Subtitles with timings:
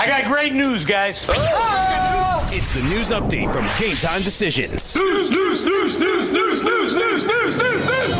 [0.00, 1.26] I got great news, guys.
[1.28, 2.48] Oh!
[2.50, 4.96] It's the news update from Game Time Decisions.
[4.96, 8.16] News, news, news, news, news, news, news, news, news, news.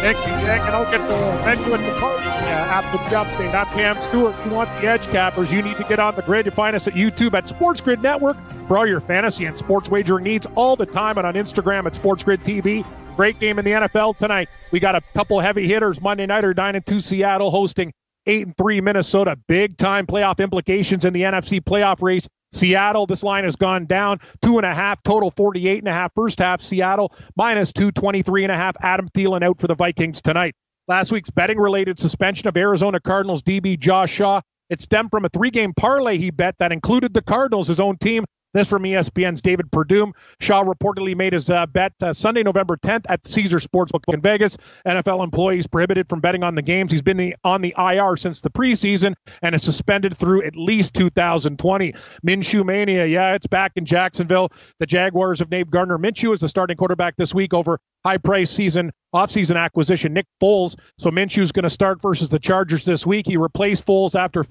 [0.00, 3.54] Nick and I'll get the menu at the party uh, after the update.
[3.54, 4.34] I'm Cam Stewart.
[4.38, 6.46] If you want the edge cappers, you need to get on the grid.
[6.46, 9.90] You find us at YouTube at Sports Grid Network for all your fantasy and sports
[9.90, 12.86] wagering needs all the time and on Instagram at Sports Grid TV.
[13.16, 14.48] Great game in the NFL tonight.
[14.70, 17.92] We got a couple heavy hitters Monday night or 9 and 2 Seattle hosting
[18.26, 19.38] 8 and 3 Minnesota.
[19.48, 22.28] Big time playoff implications in the NFC playoff race.
[22.52, 26.12] Seattle, this line has gone down two and a half, total 48 and a half.
[26.14, 28.76] First half, Seattle minus two, 23 and a half.
[28.82, 30.54] Adam Thielen out for the Vikings tonight.
[30.88, 34.40] Last week's betting related suspension of Arizona Cardinals DB Josh Shaw.
[34.68, 37.96] It stemmed from a three game parlay he bet that included the Cardinals, his own
[37.98, 40.12] team, this from ESPN's David Purdum.
[40.40, 44.56] Shaw reportedly made his uh, bet uh, Sunday, November 10th at Caesar Sportsbook in Vegas.
[44.86, 46.92] NFL employees prohibited from betting on the games.
[46.92, 50.94] He's been the, on the IR since the preseason and is suspended through at least
[50.94, 51.92] 2020.
[52.26, 54.50] Minshew mania, yeah, it's back in Jacksonville.
[54.78, 58.50] The Jaguars have named Gardner Minshew as the starting quarterback this week over high price
[58.50, 60.76] season offseason acquisition Nick Foles.
[60.98, 63.26] So Minshew's going to start versus the Chargers this week.
[63.26, 64.44] He replaced Foles after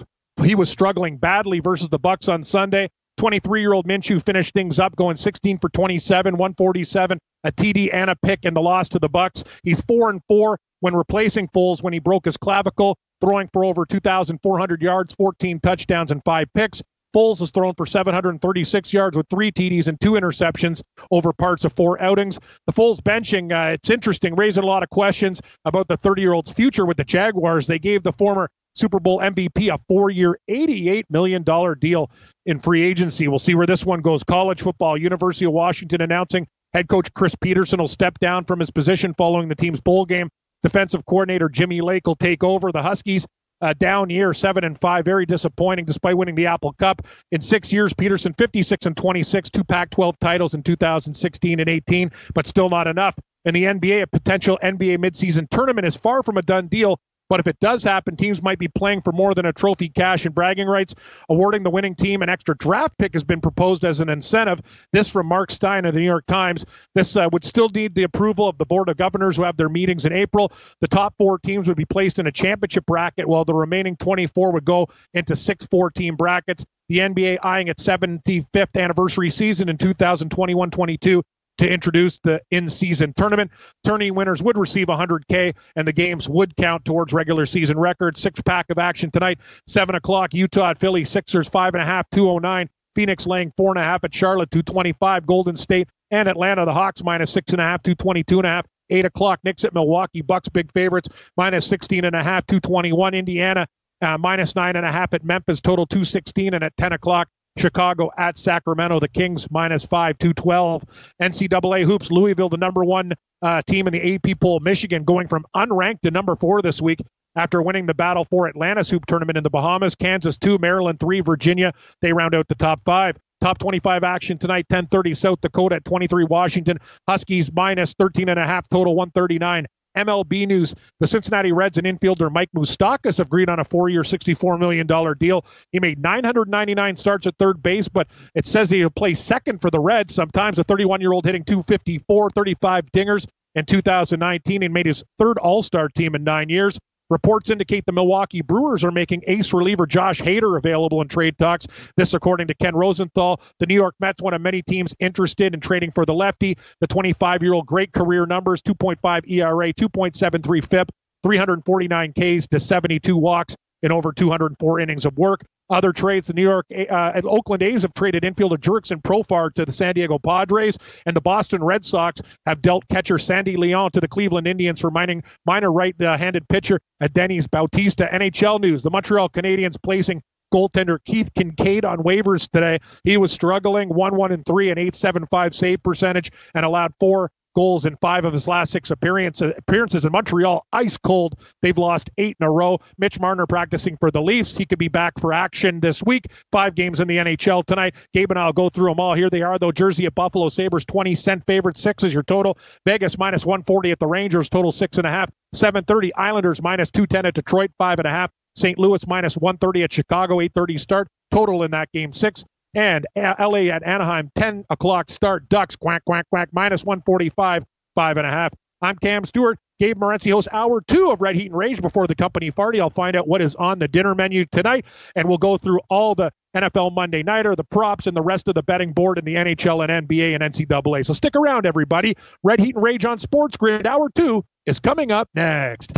[0.43, 2.89] he was struggling badly versus the Bucs on Sunday.
[3.19, 8.09] 23 year old Minshew finished things up, going 16 for 27, 147, a TD and
[8.09, 9.43] a pick in the loss to the Bucs.
[9.61, 13.85] He's four and four when replacing Foles when he broke his clavicle, throwing for over
[13.85, 16.81] 2,400 yards, 14 touchdowns, and five picks.
[17.13, 20.81] Foles has thrown for 736 yards with three TDs and two interceptions
[21.11, 22.39] over parts of four outings.
[22.67, 26.33] The Foles benching, uh, it's interesting, raising a lot of questions about the 30 year
[26.33, 27.67] old's future with the Jaguars.
[27.67, 28.49] They gave the former
[28.79, 31.43] Super Bowl MVP, a four year, $88 million
[31.79, 32.09] deal
[32.45, 33.27] in free agency.
[33.27, 34.23] We'll see where this one goes.
[34.23, 38.71] College football, University of Washington announcing head coach Chris Petersen will step down from his
[38.71, 40.29] position following the team's bowl game.
[40.63, 42.71] Defensive coordinator Jimmy Lake will take over.
[42.71, 43.25] The Huskies,
[43.61, 47.71] uh, down year, seven and five, very disappointing despite winning the Apple Cup in six
[47.71, 47.93] years.
[47.93, 53.17] Petersen 56 and 26, two Pac-12 titles in 2016 and 18, but still not enough.
[53.45, 57.39] In the NBA, a potential NBA midseason tournament is far from a done deal but
[57.39, 60.33] if it does happen, teams might be playing for more than a trophy cash and
[60.33, 60.95] bragging rights.
[61.29, 64.59] Awarding the winning team an extra draft pick has been proposed as an incentive.
[64.91, 66.65] This from Mark Stein of the New York Times.
[66.95, 69.69] This uh, would still need the approval of the Board of Governors who have their
[69.69, 70.51] meetings in April.
[70.81, 74.51] The top four teams would be placed in a championship bracket, while the remaining 24
[74.53, 76.65] would go into six four team brackets.
[76.89, 81.21] The NBA eyeing its 75th anniversary season in 2021 22
[81.59, 83.51] to introduce the in-season tournament.
[83.83, 88.19] Tourney winners would receive 100K, and the games would count towards regular season records.
[88.19, 90.33] Six pack of action tonight, seven o'clock.
[90.33, 92.69] Utah at Philly, Sixers five and a half, 209.
[92.95, 95.25] Phoenix laying four and a half at Charlotte, 225.
[95.25, 98.65] Golden State and Atlanta, the Hawks minus six and a half, 222 and a half.
[98.89, 103.13] Eight o'clock, Knicks at Milwaukee, Bucks big favorites, minus 16 and a half, 221.
[103.13, 103.67] Indiana
[104.01, 106.53] uh, minus nine and a half at Memphis, total 216.
[106.53, 107.27] And at 10 o'clock,
[107.57, 108.99] Chicago at Sacramento.
[108.99, 111.13] The Kings minus five, 212.
[111.21, 114.59] NCAA hoops, Louisville, the number one uh, team in the AP poll.
[114.59, 116.99] Michigan going from unranked to number four this week
[117.35, 119.95] after winning the Battle for Atlantis hoop tournament in the Bahamas.
[119.95, 121.71] Kansas two, Maryland three, Virginia.
[122.01, 123.17] They round out the top five.
[123.41, 126.77] Top 25 action tonight, 10:30 South Dakota at 23 Washington.
[127.07, 129.65] Huskies minus 13 and a half total 139
[129.95, 130.75] MLB news.
[130.99, 134.87] The Cincinnati Reds and infielder Mike Moustakas have agreed on a four year, $64 million
[135.17, 135.45] deal.
[135.71, 139.79] He made 999 starts at third base, but it says he'll play second for the
[139.79, 140.13] Reds.
[140.13, 145.37] Sometimes a 31 year old hitting 254, 35 dingers in 2019 and made his third
[145.37, 146.79] All Star team in nine years.
[147.09, 151.67] Reports indicate the Milwaukee Brewers are making ace reliever Josh Hader available in trade talks.
[151.97, 153.41] This, according to Ken Rosenthal.
[153.59, 156.55] The New York Mets, one of many teams interested in trading for the lefty.
[156.81, 160.91] The 25 year old, great career numbers 2.5 ERA, 2.73 FIP,
[161.23, 165.41] 349 Ks to 72 walks in over 204 innings of work.
[165.69, 169.65] Other trades, the New York uh, and Oakland A's have traded infielder Jurickson Profar to
[169.65, 174.01] the San Diego Padres, and the Boston Red Sox have dealt catcher Sandy Leon to
[174.01, 178.09] the Cleveland Indians for mining, minor right-handed pitcher Adenys Bautista.
[178.11, 182.79] NHL news: The Montreal Canadiens placing goaltender Keith Kinkaid on waivers today.
[183.03, 186.93] He was struggling, one one and three, an eight seven five save percentage, and allowed
[186.99, 189.53] four goals in five of his last six appearances.
[189.57, 191.39] Appearances in Montreal, ice cold.
[191.61, 192.79] They've lost eight in a row.
[192.97, 194.55] Mitch Marner practicing for the Leafs.
[194.55, 196.27] He could be back for action this week.
[196.51, 197.95] Five games in the NHL tonight.
[198.13, 199.13] Gabe and I'll go through them all.
[199.13, 199.71] Here they are, though.
[199.71, 201.77] Jersey at Buffalo Sabres, 20 cent favorite.
[201.77, 202.57] Six is your total.
[202.85, 205.29] Vegas minus 140 at the Rangers, total six and a half.
[205.53, 208.31] 730 Islanders minus 210 at Detroit, five and a half.
[208.55, 208.77] St.
[208.77, 211.07] Louis minus 130 at Chicago, 830 start.
[211.31, 212.43] Total in that game, six.
[212.75, 215.49] And LA at Anaheim, 10 o'clock start.
[215.49, 217.63] Ducks, quack, quack, quack, minus 145,
[217.95, 218.53] five and a half.
[218.81, 219.57] I'm Cam Stewart.
[219.79, 222.81] Gabe Morency hosts hour two of Red Heat and Rage before the company party.
[222.81, 224.85] I'll find out what is on the dinner menu tonight,
[225.15, 228.55] and we'll go through all the NFL Monday Nighter, the props, and the rest of
[228.55, 231.05] the betting board in the NHL and NBA and NCAA.
[231.05, 232.15] So stick around, everybody.
[232.43, 233.87] Red Heat and Rage on Sports Grid.
[233.87, 235.91] Hour two is coming up next.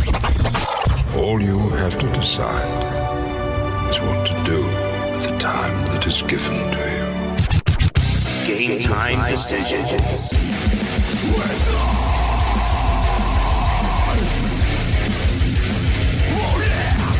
[1.15, 4.90] All you have to decide is what to do
[5.41, 7.07] time that is given to you.
[8.45, 10.33] Game time decisions.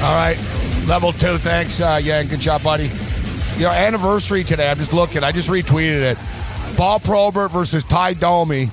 [0.04, 0.38] All right.
[0.88, 1.38] Level two.
[1.40, 2.28] Thanks, uh, Yan.
[2.28, 2.92] Good job, buddy.
[3.58, 4.70] Your anniversary today.
[4.70, 5.24] I'm just looking.
[5.24, 6.78] I just retweeted it.
[6.78, 8.68] Paul Probert versus Ty Domi,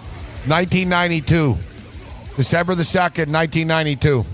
[0.45, 1.55] 1992.
[2.37, 4.25] December the 2nd, 1992.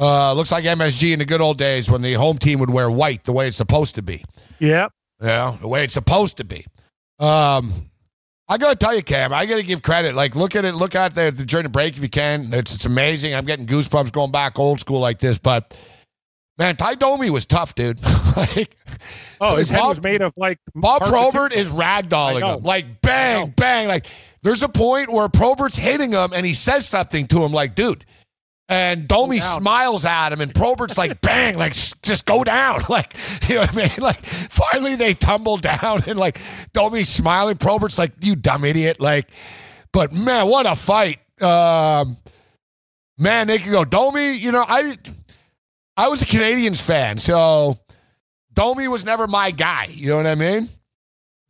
[0.00, 2.90] Uh, looks like MSG in the good old days when the home team would wear
[2.90, 4.24] white the way it's supposed to be.
[4.58, 4.88] Yeah.
[5.20, 6.64] Yeah, the way it's supposed to be.
[7.18, 7.72] Um,
[8.48, 10.14] I gotta tell you, Cam, I gotta give credit.
[10.14, 12.54] Like, look at it, look at the, the during the break if you can.
[12.54, 13.34] It's it's amazing.
[13.34, 15.38] I'm getting goosebumps going back old school like this.
[15.40, 15.76] But
[16.58, 18.00] man, Ty Domi was tough, dude.
[18.36, 18.76] like,
[19.40, 20.58] Oh, his head Paul- was made of like.
[20.74, 22.62] Bob Probert is ragdolling him.
[22.62, 23.88] Like bang, bang.
[23.88, 24.06] Like
[24.42, 28.04] there's a point where Probert's hitting him and he says something to him like, dude.
[28.70, 31.72] And Domi smiles at him and Probert's like, bang, like
[32.02, 32.82] just go down.
[32.88, 33.14] Like,
[33.48, 33.90] you know what I mean?
[33.98, 36.38] Like finally they tumble down and like
[36.74, 37.56] Domi's smiling.
[37.56, 39.00] Probert's like, you dumb idiot.
[39.00, 39.30] Like,
[39.92, 41.18] but man, what a fight.
[41.42, 42.18] Um
[43.18, 43.84] man, they could go.
[43.84, 44.96] Domi, you know, I
[45.96, 47.78] I was a Canadiens fan, so
[48.52, 49.86] Domi was never my guy.
[49.90, 50.68] You know what I mean?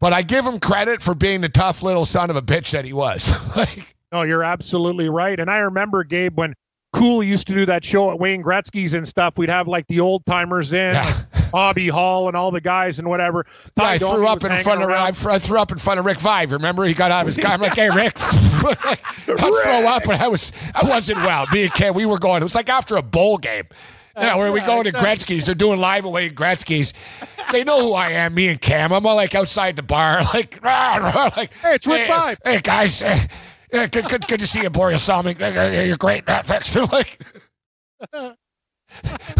[0.00, 2.84] But I give him credit for being the tough little son of a bitch that
[2.84, 3.30] he was.
[3.56, 5.38] like, No, you're absolutely right.
[5.38, 6.54] And I remember, Gabe, when
[6.92, 10.00] Cool used to do that show at Wayne Gretzky's and stuff, we'd have like the
[10.00, 11.04] old timers in, Yeah.
[11.04, 13.44] like Bobby Hull and all the guys and whatever.
[13.78, 14.90] yeah, I threw up in front of.
[14.90, 16.52] I threw I threw up in front of Rick Vaive.
[16.52, 17.52] Remember, he got out of his car.
[17.52, 21.46] I'm like, "Hey, Rick, I throw up," and I was I wasn't well.
[21.52, 22.40] Me and Ken, we were going.
[22.40, 23.64] It was like after a bowl game.
[24.16, 25.46] Yeah, where we going to Gretzky's.
[25.46, 26.92] They're doing live away at Gretzky's.
[27.52, 28.92] They know who I am, me and Cam.
[28.92, 32.36] I'm all like outside the bar, like, rah, rah, like Hey, it's Rick hey, Vaive.
[32.44, 33.16] Hey guys, uh,
[33.72, 35.36] yeah, good, good, good to see you, Boreal Salming.
[35.40, 36.76] You're great, Matt Fix.
[36.92, 37.18] like,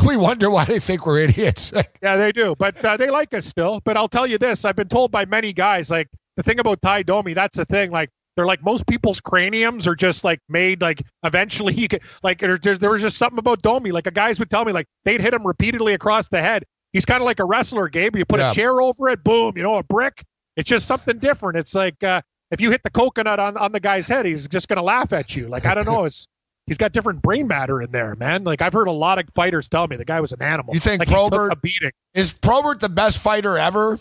[0.07, 1.73] we wonder why they think we're idiots.
[2.03, 3.81] Yeah, they do, but uh, they like us still.
[3.85, 6.81] But I'll tell you this: I've been told by many guys, like the thing about
[6.81, 7.91] Ty Domi, that's the thing.
[7.91, 12.39] Like they're like most people's craniums are just like made like eventually you could like
[12.41, 13.91] there, there, there was just something about Domi.
[13.91, 16.63] Like a guys would tell me like they'd hit him repeatedly across the head.
[16.93, 18.15] He's kind of like a wrestler, Gabe.
[18.17, 18.53] You put Yeah.
[18.53, 20.25] a chair over it, boom, you know, a brick.
[20.57, 21.59] It's just something different.
[21.59, 22.21] It's like uh,
[22.51, 25.35] if you hit the coconut on on the guy's head, he's just gonna laugh at
[25.37, 25.49] you.
[25.49, 26.27] Like I don't know, it's.
[26.67, 28.45] He's got different brain matter in there, man.
[28.45, 30.75] Like I've heard a lot of fighters tell me the guy was an animal.
[30.75, 31.93] You think like Probert- a beating?
[32.13, 33.99] is Probert the best fighter ever,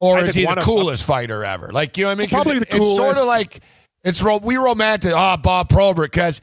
[0.00, 1.70] or I is he the coolest fighter ever?
[1.70, 2.28] Like you know what I mean?
[2.30, 3.60] Probably the It's sort of like
[4.04, 5.12] it's ro- we romantic.
[5.12, 6.40] Ah, Bob Probert, because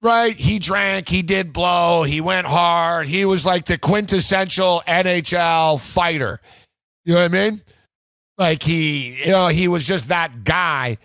[0.00, 5.78] right, he drank, he did blow, he went hard, he was like the quintessential NHL
[5.78, 6.40] fighter.
[7.04, 7.60] You know what I mean?
[8.38, 10.98] Like he, you know, he was just that guy.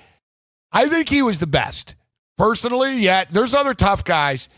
[0.72, 1.96] I think he was the best
[2.38, 3.00] personally.
[3.00, 4.50] Yet there's other tough guys.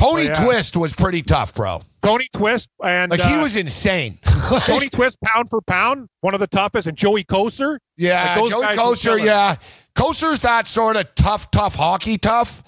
[0.00, 0.44] Tony Oh, yeah.
[0.44, 1.80] Twist was pretty tough, bro.
[2.02, 4.18] Tony Twist and Like he uh, was insane.
[4.66, 7.78] Tony Twist pound for pound, one of the toughest, and Joey Kocur.
[7.96, 9.24] Yeah, Like, Joey Kocur.
[9.24, 9.54] Yeah,
[9.94, 12.64] Kocur's that sort of tough, tough hockey tough.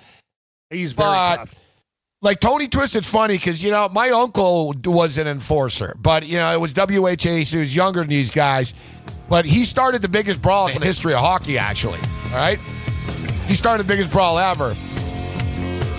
[0.70, 1.58] He's very But- tough.
[2.24, 6.38] Like Tony Twist, it's funny because you know my uncle was an enforcer, but you
[6.38, 8.72] know it was WHA, so he was younger than these guys.
[9.28, 11.98] But he started the biggest brawl in the history of hockey, actually.
[12.30, 12.58] All right,
[13.46, 14.74] he started the biggest brawl ever,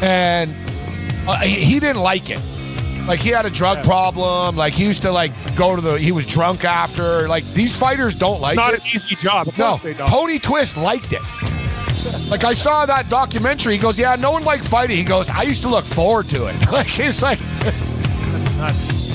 [0.02, 0.50] and
[1.28, 2.42] uh, he, he didn't like it.
[3.08, 4.56] Like he had a drug problem.
[4.56, 6.00] Like he used to like go to the.
[6.00, 7.28] He was drunk after.
[7.28, 8.80] Like these fighters don't like it Not it.
[8.80, 9.48] an easy job.
[9.60, 10.10] No, they don't.
[10.10, 11.22] Tony Twist liked it.
[12.32, 13.74] Like I saw that documentary.
[13.74, 16.48] He goes, "Yeah, no one liked fighting." He goes, "I used to look forward to
[16.48, 17.40] it." Like it's like,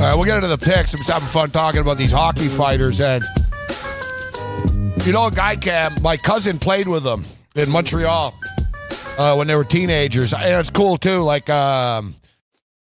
[0.00, 0.94] Right, we'll get into the picks.
[0.94, 3.02] I'm just having fun talking about these hockey fighters.
[3.02, 3.22] And
[5.04, 5.92] you know, a guy cam.
[6.00, 7.22] My cousin played with them
[7.54, 8.32] in Montreal
[9.18, 10.32] uh, when they were teenagers.
[10.32, 11.18] And it's cool too.
[11.18, 12.14] Like um,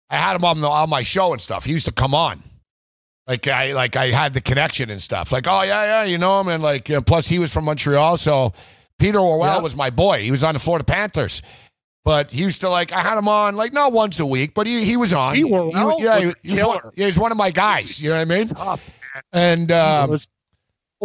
[0.10, 1.66] I had him on the, on my show and stuff.
[1.66, 2.42] He used to come on.
[3.28, 5.34] Like I like I had the connection and stuff.
[5.34, 7.66] Like, oh yeah, yeah, you know him, and like you know, plus he was from
[7.66, 8.54] Montreal, so
[8.98, 9.60] Peter Worrell Yeah.
[9.60, 10.22] was my boy.
[10.22, 11.42] He was on the Florida Panthers.
[12.06, 14.66] But he used to like I had him on like not once a week, but
[14.68, 15.36] he he was on.
[15.36, 18.02] Pete Worrell yeah, was he, he's one, yeah, he's one of my guys.
[18.02, 18.48] You know what I mean?
[18.48, 18.90] Tough,
[19.34, 20.28] And um, was-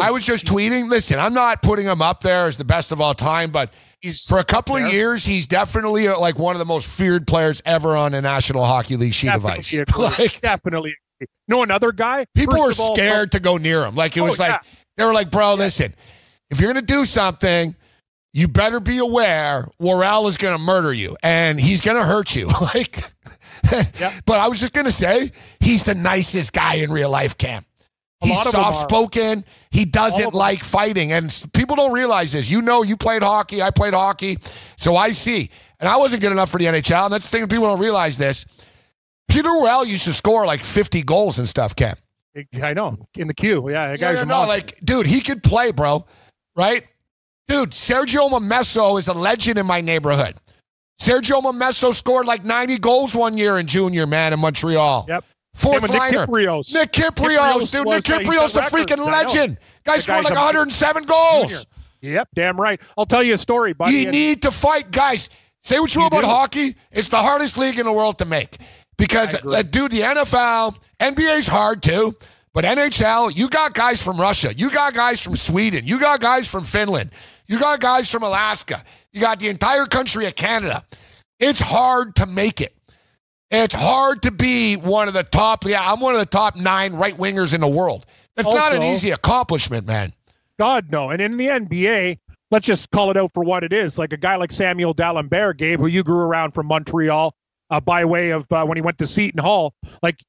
[0.01, 0.89] I was just tweeting.
[0.89, 4.25] Listen, I'm not putting him up there as the best of all time, but he's
[4.27, 4.87] for a couple there.
[4.87, 8.21] of years, he's definitely uh, like one of the most feared players ever on a
[8.21, 9.71] National Hockey League sheet of ice.
[9.71, 10.25] Definitely agree.
[10.25, 10.97] like Definitely.
[11.21, 11.27] agree.
[11.47, 12.25] No, another guy.
[12.35, 13.95] people first were all, scared to go near him.
[13.95, 14.59] Like it Oh, was like yeah.
[14.97, 15.95] they were like, "Bro, listen,
[16.51, 17.75] if you're gonna do something."
[18.35, 22.35] You better be aware Worrell is going to murder you and he's going to hurt
[22.35, 22.49] you.
[22.61, 23.01] like,
[24.27, 27.65] but I was just going to say he's the nicest guy in real life, Cam.
[28.23, 28.73] A He's lot of them are.
[28.73, 29.45] soft spoken.
[29.71, 31.13] He doesn't like fighting.
[31.13, 32.51] And people don't realize this.
[32.51, 33.63] You know, you played hockey.
[33.63, 34.39] I played hockey.
[34.77, 35.51] So I see.
[35.79, 37.05] And I wasn't good enough for the NHL.
[37.05, 37.47] And that's the thing.
[37.49, 38.47] People don't realize this.
[39.29, 41.95] Peter Worrell used to score like 50 goals and stuff, Cam.
[42.63, 43.71] I know in the queue.
[43.71, 46.05] Yeah, Yeah, guy's yeah, no, like, dude, he could play, bro.
[46.57, 46.85] Right?
[47.49, 50.35] Dude, Sergio Momesso is a legend in my neighborhood.
[51.01, 55.05] Sergio Momesso scored like 90 goals one year in junior, man, in Montreal.
[55.09, 55.25] Yep.
[55.55, 56.27] Fourth Nick liner.
[56.27, 56.73] Kypreos.
[56.75, 57.87] Nick Kypreos, Kypreos dude.
[57.87, 59.29] Nick Kypreos, a freaking records, I know.
[59.29, 59.59] legend.
[59.85, 61.67] Guy scored like a- 107 goals.
[62.01, 62.81] Yep, damn right.
[62.99, 63.95] I'll tell you a story, buddy.
[63.97, 65.31] You need to fight, guys.
[65.63, 66.27] Say what you, You about do.
[66.27, 66.75] hockey.
[66.93, 68.57] It's the hardest league in the world to make
[68.99, 72.15] because, uh, dude, the NFL, NBA's hard too,
[72.53, 76.47] but NHL, you got guys from Russia, you got guys from Sweden, you got guys
[76.51, 77.11] from Finland,
[77.47, 78.83] you got guys from Alaska,
[79.13, 80.83] you got the entire country of Canada.
[81.41, 82.75] It's hard to make it.
[83.51, 85.65] It's hard to be one of the top.
[85.65, 88.07] Yeah, I'm one of the top nine right wingers in the world.
[88.37, 90.13] That's not an easy accomplishment, man.
[90.59, 91.11] God no.
[91.11, 92.19] And in the NBA,
[92.51, 93.99] let's just call it out for what it is.
[93.99, 97.35] Like a guy like Samuel Dalembert, Gabe, who you grew around from Montreal
[97.71, 99.75] uh, by way of uh, when he went to Seton Hall.
[100.03, 100.21] Like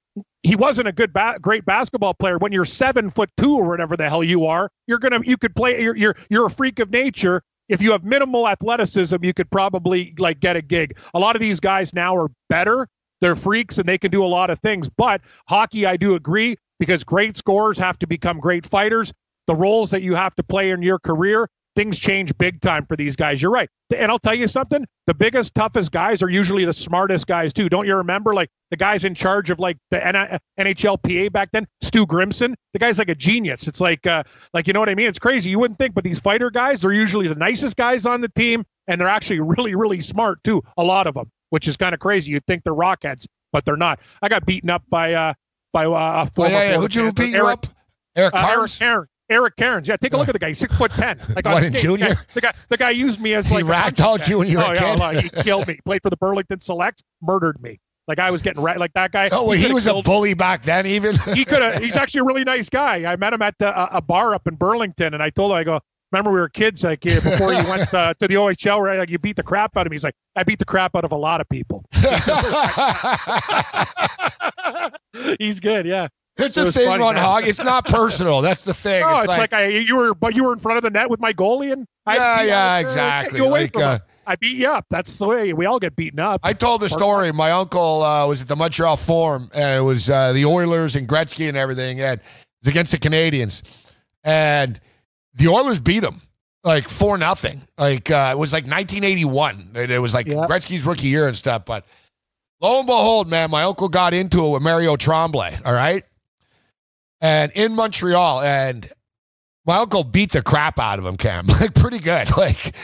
[0.45, 2.37] he wasn't a good, ba- great basketball player.
[2.37, 5.55] When you're seven foot two or whatever the hell you are, you're gonna, you could
[5.55, 5.81] play.
[5.81, 7.41] You're, you're, you're a freak of nature.
[7.67, 10.97] If you have minimal athleticism, you could probably like get a gig.
[11.13, 12.87] A lot of these guys now are better.
[13.21, 14.87] They're freaks and they can do a lot of things.
[14.89, 19.11] But hockey, I do agree because great scorers have to become great fighters
[19.47, 22.95] the roles that you have to play in your career, things change big time for
[22.95, 23.41] these guys.
[23.41, 23.69] You're right.
[23.95, 27.69] And I'll tell you something, the biggest, toughest guys are usually the smartest guys too.
[27.69, 31.67] Don't you remember like the guys in charge of like the N- NHLPA back then,
[31.81, 32.55] Stu Grimson?
[32.73, 33.67] The guy's like a genius.
[33.67, 35.07] It's like uh like you know what I mean?
[35.07, 35.49] It's crazy.
[35.49, 38.63] You wouldn't think, but these fighter guys are usually the nicest guys on the team
[38.87, 41.99] and they're actually really really smart too, a lot of them, which is kind of
[41.99, 42.31] crazy.
[42.31, 43.99] You'd think they're rockheads, but they're not.
[44.21, 45.33] I got beaten up by uh
[45.73, 46.77] by uh, a Oh, yeah, yeah.
[46.77, 47.65] Who'd you beat you Eric, up?
[48.15, 49.09] Eric uh, Eric?
[49.29, 49.87] Eric Cairns.
[49.87, 50.49] Yeah, take a look at the guy.
[50.49, 51.17] He's six foot ten.
[51.35, 51.81] Like What, a skate.
[51.81, 52.09] junior?
[52.09, 54.47] The guy, the guy, the guy used me as He like a ragdolled you when
[54.47, 54.99] you were oh, a yeah, kid?
[54.99, 55.79] like, he killed me.
[55.85, 57.03] Played for the Burlington Selects.
[57.21, 57.79] Murdered me.
[58.07, 59.29] Like I was getting ra- like that guy.
[59.31, 61.15] Oh, well, he could've was a bully back then, even.
[61.33, 61.75] He could have.
[61.83, 63.11] He's actually a really nice guy.
[63.11, 65.57] I met him at the, uh, a bar up in Burlington, and I told him,
[65.57, 65.79] I go,
[66.11, 68.99] remember we were kids, like yeah, before you went uh, to the OHL, right?
[68.99, 69.95] Like you beat the crap out of me.
[69.95, 71.83] He's like, I beat the crap out of a lot of people.
[75.39, 75.87] He's good.
[75.87, 76.07] Yeah.
[76.37, 77.23] It's It a thing funny, on man.
[77.23, 77.47] hockey.
[77.47, 78.41] It's not personal.
[78.41, 79.01] That's the thing.
[79.01, 80.89] No, it's, it's, like, like, I, you were, but you were in front of the
[80.89, 83.39] net with my goalie, and I Yeah, beat- yeah, exactly.
[83.39, 83.97] Away Like, from uh.
[84.27, 84.85] I beat you up.
[84.89, 86.41] That's the way we all get beaten up.
[86.43, 87.31] I told the story.
[87.31, 91.07] My uncle uh, was at the Montreal Forum, and it was uh, the Oilers and
[91.07, 92.25] Gretzky and everything, and it
[92.63, 93.61] was against the Canadiens,
[94.23, 94.79] and
[95.35, 96.21] the Oilers beat them
[96.63, 97.61] like four nothing.
[97.77, 99.69] Like uh, it was like 1981.
[99.75, 100.25] It, it was like.
[100.25, 101.63] Gretzky's rookie year and stuff.
[101.65, 101.85] But
[102.61, 105.55] lo and behold, man, my uncle got into it with Mario Tremblay.
[105.63, 106.03] All right,
[107.21, 108.89] and in Montreal, and
[109.65, 111.47] my uncle beat the crap out of him, Cam.
[111.59, 112.29] Like pretty good.
[112.37, 112.75] Like,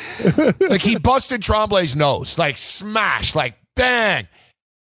[0.60, 4.28] like he busted Tremblay's nose, like smash, like bang.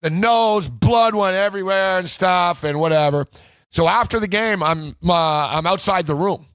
[0.03, 3.25] The nose, blood went everywhere and stuff and whatever.
[3.71, 6.45] So after the game, I'm uh, I'm outside the room,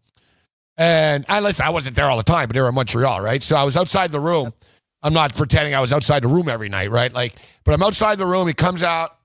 [0.79, 1.67] and I listen.
[1.67, 3.43] I wasn't there all the time, but they were in Montreal, right?
[3.43, 4.53] So I was outside the room.
[5.03, 7.13] I'm not pretending I was outside the room every night, right?
[7.13, 7.35] Like,
[7.65, 8.47] but I'm outside the room.
[8.47, 9.17] He comes out.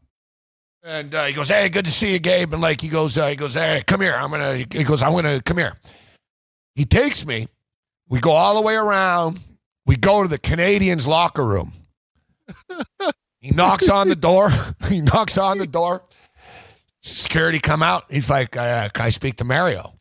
[0.87, 3.27] And uh, he goes, "Hey, good to see you, Gabe." And like he goes, uh,
[3.27, 4.15] he goes, "Hey, come here.
[4.15, 5.77] I'm gonna." He goes, "I'm gonna come here."
[6.75, 7.47] He takes me.
[8.07, 9.39] We go all the way around.
[9.85, 11.73] We go to the Canadiens' locker room.
[13.41, 14.49] he knocks on the door.
[14.87, 16.03] he knocks on the door.
[17.01, 18.05] Security come out.
[18.09, 19.93] He's like, uh, "Can I speak to Mario?"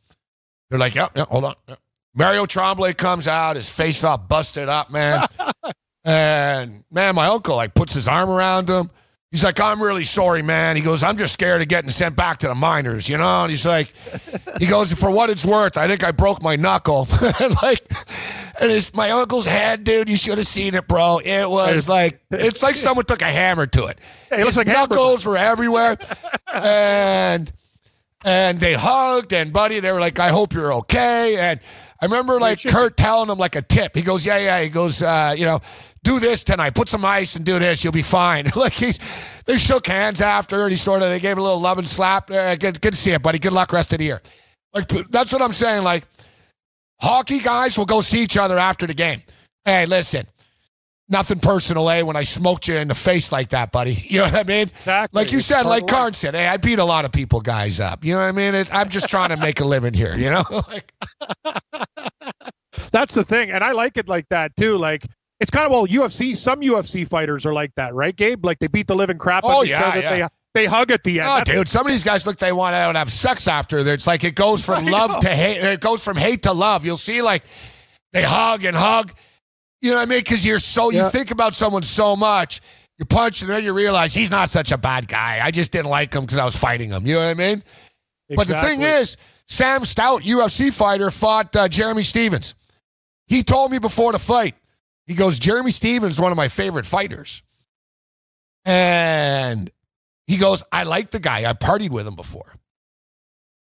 [0.70, 1.28] They're like, "Yep, yep.
[1.28, 1.78] Hold on." Yep.
[2.14, 3.56] Mario Tremblay comes out.
[3.56, 5.26] His face all busted up, man.
[6.04, 8.88] and man, my uncle like puts his arm around him.
[9.36, 10.76] He's like, I'm really sorry, man.
[10.76, 13.42] He goes, I'm just scared of getting sent back to the minors, you know?
[13.42, 13.92] And he's like,
[14.58, 17.06] he goes, for what it's worth, I think I broke my knuckle.
[17.62, 17.86] like,
[18.58, 20.08] and it's my uncle's head, dude.
[20.08, 21.18] You should have seen it, bro.
[21.22, 23.98] It was like, it's like someone took a hammer to it.
[24.30, 25.98] Hey, it looks His like knuckles were everywhere.
[26.54, 27.52] and,
[28.24, 31.60] and they hugged and buddy, they were like, "I hope you're okay." And
[32.00, 33.94] I remember like Curt telling him like a tip.
[33.94, 35.60] He goes, "Yeah, yeah." He goes, uh, "You know,
[36.06, 36.74] do this tonight.
[36.74, 37.82] Put some ice and do this.
[37.82, 38.98] You'll be fine." like he's,
[39.44, 42.30] they shook hands after, and he sort of they gave a little love and slap.
[42.30, 43.38] Uh, good, good to see you, buddy.
[43.38, 44.22] Good luck rest of the year.
[44.74, 45.84] Like that's what I'm saying.
[45.84, 46.04] Like
[47.00, 49.22] hockey guys will go see each other after the game.
[49.64, 50.26] Hey, listen.
[51.08, 52.02] Nothing personal, eh?
[52.02, 53.92] When I smoked you in the face like that, buddy.
[54.06, 54.62] You know what I mean?
[54.62, 55.20] Exactly.
[55.22, 55.86] Like you said, like.
[55.86, 58.04] Karn said, hey, I beat a lot of people guys up.
[58.04, 58.56] You know what I mean?
[58.56, 60.42] It, I'm just trying to make a living here, you know?
[60.68, 60.92] like,
[62.90, 64.78] That's the thing, and I like it like that too.
[64.78, 65.06] Like
[65.40, 66.36] it's kind of well, UFC.
[66.36, 68.44] Some UFC fighters are like that, right, Gabe?
[68.44, 70.00] Like they beat the living crap out Oh, of each yeah, other.
[70.00, 70.28] yeah.
[70.54, 71.28] They they hug at the end.
[71.28, 73.78] oh, That's- dude, some of these guys look they want out and have sex after.
[73.80, 75.20] It's like it goes from I love know.
[75.20, 75.58] to hate.
[75.62, 76.86] It goes from hate to love.
[76.86, 77.44] You'll see, like,
[78.14, 79.12] they hug and hug.
[79.82, 80.20] You know what I mean?
[80.20, 82.62] Because you're so, you think about someone so much.
[82.98, 85.40] You punch and then you realize he's not such a bad guy.
[85.42, 87.06] I just didn't like him because I was fighting him.
[87.06, 87.62] You know what I mean?
[88.34, 92.54] But the thing is, Sam Stout, UFC fighter, fought uh, Jeremy Stephens.
[93.26, 94.54] He told me before the fight,
[95.06, 97.42] he goes, Jeremy Stephens one of my favorite fighters.
[98.64, 99.70] And
[100.26, 101.48] he goes, I like the guy.
[101.48, 102.56] I partied with him before.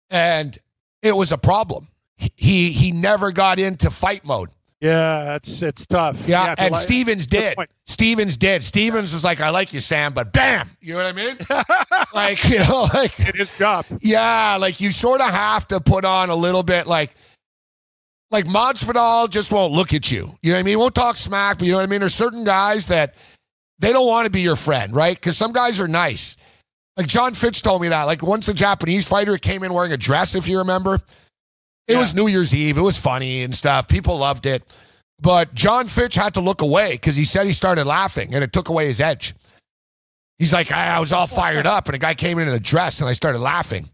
[0.10, 0.58] And
[1.04, 1.90] it was a problem.
[2.36, 4.50] He, he, never got into fight mode.
[4.82, 6.28] yeah, it's it's tough.
[6.28, 7.56] Yeah, to and li- Stephens did.
[7.86, 8.64] Stephens did.
[8.64, 10.68] Stephens was like, I like you, Sam, but bam.
[10.82, 11.38] You know what I mean?
[12.16, 13.86] like, you know, like It is job.
[14.02, 17.14] yeah, like you sort of have to put on a little bit like
[18.32, 20.38] like Masvidal just won't look at you.
[20.42, 20.72] You know what I mean?
[20.74, 22.00] He won't talk smack, but you know what I mean?
[22.02, 23.16] There's certain guys that
[23.80, 25.16] they don't want to be your friend, right?
[25.16, 26.36] Because some guys are nice.
[26.98, 28.04] Like Jon Fitch told me that.
[28.04, 30.96] Like once a Japanese fighter came in wearing a dress, if you remember.
[31.88, 32.00] It Yeah.
[32.00, 32.78] was New Year's Eve.
[32.78, 33.88] It was funny and stuff.
[33.88, 34.64] People loved it.
[35.22, 38.52] But Jon Fitch had to look away because he said he started laughing and it
[38.52, 39.34] took away his edge.
[40.38, 42.60] He's like, I, I was all fired up and a guy came in in a
[42.60, 43.90] dress and I started laughing.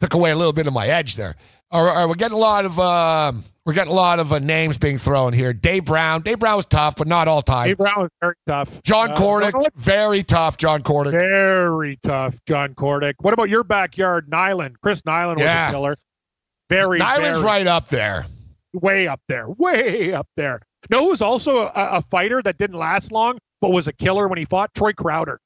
[0.00, 1.36] Took away a little bit of my edge there.
[1.74, 4.78] All right, we're getting a lot of um we're getting a lot of uh, names
[4.78, 5.52] being thrown here.
[5.52, 6.20] Dave Brown.
[6.20, 7.66] Dave Brown was tough, but not all time.
[7.66, 8.80] Dave Brown was very tough.
[8.84, 9.74] John Uh, Kordic, you know what?
[9.74, 10.56] very tough.
[10.56, 11.10] John Kordic.
[11.12, 12.38] very tough.
[12.46, 13.14] John Kordic.
[13.22, 14.80] What about your backyard, Nyland?
[14.82, 15.68] Chris Nyland was Yeah.
[15.68, 15.96] a killer.
[16.70, 18.26] Very, Nyland's very right up there.
[18.74, 20.60] way up there, way up there.
[20.90, 24.38] No, was also a, a fighter that didn't last long, but was a killer when
[24.38, 25.40] he fought Troy Crowder.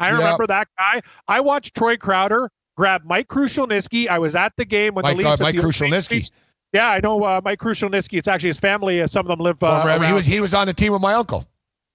[0.00, 0.18] I Yep.
[0.18, 1.00] remember that guy.
[1.28, 4.08] I watched Troy Crowder grab Mike Krushelnyski.
[4.08, 5.40] I was at the game when Mike, the uh, Leafs.
[5.42, 6.30] Mike at Krushelnyski.
[6.72, 8.16] Yeah, I know uh, Mike Krushelnyski.
[8.18, 9.02] It's actually his family.
[9.02, 9.60] Uh, some of them live.
[9.62, 11.44] Uh, Former- he was he was on the team with my uncle.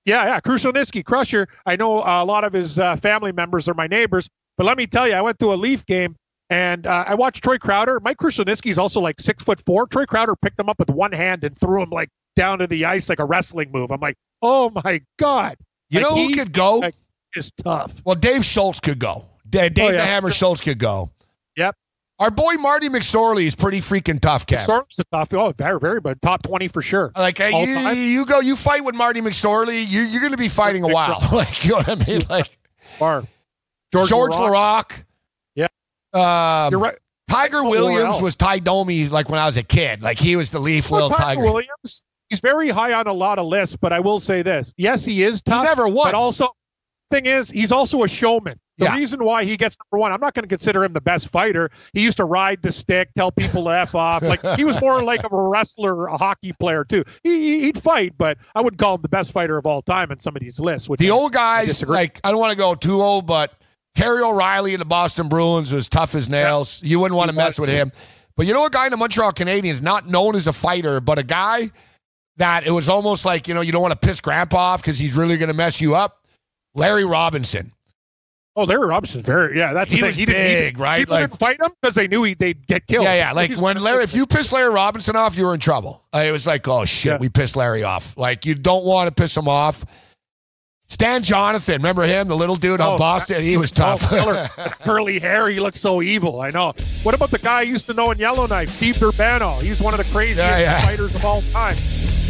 [0.05, 1.47] yeah, yeah, Krushelnyski, Crusher.
[1.65, 4.29] I know uh, a lot of his uh, family members are my neighbors.
[4.57, 6.15] But let me tell you, I went to a Leaf game
[6.49, 7.99] and uh, I watched Troy Crowder.
[8.01, 9.87] Mike Krushelnyski is also like six foot four.
[9.87, 12.83] Troy Crowder picked him up with one hand and threw him like down to the
[12.85, 13.89] ice like a wrestling move.
[13.91, 15.55] I'm like, oh my god,
[15.89, 16.77] You Like, know who he- could go?
[16.79, 16.95] like-
[17.35, 18.01] it's tough.
[18.05, 19.25] well, Dave Schultz could go.
[19.53, 20.01] Da- Dave Oh, the.
[20.01, 21.11] Hammer Schultz could go.
[21.55, 21.75] Yep.
[22.19, 24.61] Our boy Marty McSorley is pretty freaking tough, Kev.
[24.61, 25.33] Sort's a tough.
[25.33, 27.11] Oh, very, very, but top twenty for sure.
[27.17, 30.47] Like hey, you, you go, you fight with Marty McSorley, you, you're going to be
[30.47, 31.19] fighting a while.
[31.33, 32.21] like you know what I mean?
[32.29, 32.57] Like
[32.99, 33.27] Or
[33.91, 35.03] George, George, Laraque.
[35.55, 35.67] Yeah.
[36.13, 36.97] Um, You're right.
[37.29, 40.01] Tiger Williams was Ty Domi like when I was a kid.
[40.03, 41.51] Like he was the Leaf Well, little Tiger Tiger.
[41.51, 42.05] Williams.
[42.29, 45.23] He's very high on a lot of lists, but I will say this: yes, he
[45.23, 45.63] is He tough.
[45.65, 46.07] never won.
[46.07, 46.47] But also,
[47.13, 48.59] thing is, he's also a showman.
[48.79, 48.95] The Yeah.
[48.95, 51.69] reason why he gets number one, I'm not going to consider him the best fighter.
[51.93, 54.23] He used to ride the stick, tell people to f off.
[54.23, 57.03] Like he was more like a wrestler, a hockey player too.
[57.23, 60.17] He, he'd fight, but I wouldn't call him the best fighter of all time in
[60.17, 60.89] some of these lists.
[60.97, 61.95] The I- old guys, disagree.
[61.95, 63.53] like I don't want to go too old, but
[63.93, 66.81] Terry O'Reilly in the Boston Bruins was tough as nails.
[66.83, 67.91] You wouldn't want to mess with him.
[68.35, 71.19] But you know a guy in the Montreal Canadiens, not known as a fighter, but
[71.19, 71.69] a guy
[72.37, 74.97] that it was almost like, you know, you don't want to piss grandpa off because
[74.97, 76.22] he's really going to mess you up.
[76.75, 77.71] Larry Robinson.
[78.55, 79.73] oh, Larry Robinson's very yeah.
[79.73, 80.07] That's the He thing.
[80.09, 80.99] was He didn't- he- big, right?
[80.99, 83.05] People Like- didn't fight him because they knew he, they'd get killed.
[83.05, 83.31] Yeah, yeah.
[83.31, 86.01] Like when Larry, if you piss Larry Robinson off, you were in trouble.
[86.13, 87.17] Uh, It was like, oh shit, Yeah.
[87.17, 88.15] we pissed Larry off.
[88.17, 89.83] Like you don't want to piss him off.
[90.87, 93.41] Stan Jonathan, remember him, the little dude on Oh, Boston?
[93.41, 94.07] He was Oh, tough.
[94.09, 94.47] killer.
[94.83, 95.49] curly hair.
[95.49, 96.41] He looked so evil.
[96.41, 96.73] I know.
[97.01, 99.57] What about the guy I used to know in Yellowknife, Steve Durbano?
[99.59, 100.81] He's one of the craziest Yeah, yeah.
[100.81, 101.75] fighters of all time.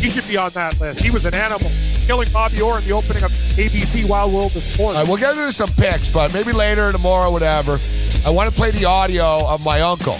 [0.03, 0.99] He should be on that list.
[0.99, 1.71] He was an animal,
[2.05, 4.97] killing Bobby Orr in the opening of ABC Wild World of Sports.
[4.97, 7.79] All right, we'll get into some picks, but maybe later, tomorrow, whatever.
[8.25, 10.17] I want to play the audio of my uncle.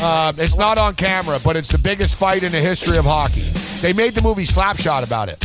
[0.00, 3.40] Um, it's not on camera, but it's the biggest fight in the history of hockey.
[3.80, 5.44] They made the movie Slapshot about it.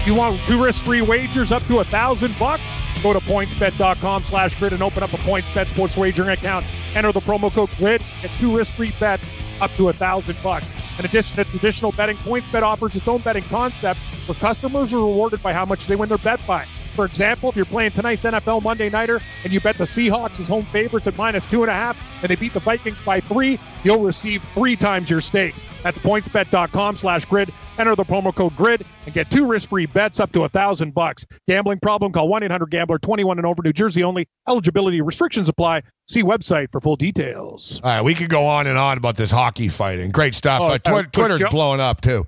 [0.00, 2.74] If you want two risk-free wagers up to a thousand bucks?
[3.02, 6.64] Go to pointsbet.com slash grid and open up a PointsBet sports wagering account.
[6.94, 8.00] Enter the promo code GRID.
[8.22, 10.72] and two risk-free bets up to a thousand bucks.
[10.98, 15.42] In addition to traditional betting, PointsBet offers its own betting concept where customers are rewarded
[15.42, 16.64] by how much they win their bet by.
[16.94, 20.48] For example, if you're playing tonight's NFL Monday Nighter and you bet the Seahawks as
[20.48, 23.58] home favorites at minus two and a half and they beat the Vikings by three,
[23.84, 25.54] you'll receive three times your stake.
[25.82, 27.50] That's pointsbet.com slash grid.
[27.78, 31.24] Enter the promo code GRID and get two risk-free bets up to a thousand bucks.
[31.48, 32.12] Gambling problem?
[32.12, 34.28] Call 1-800-GAMBLER 21 and over New Jersey only.
[34.46, 35.82] Eligibility restrictions apply.
[36.08, 37.80] See website for full details.
[37.82, 40.10] All right, we could go on and on about this hockey fighting.
[40.10, 40.60] Great stuff.
[40.60, 42.26] Oh, uh, Twi- Twitter's blowing up too.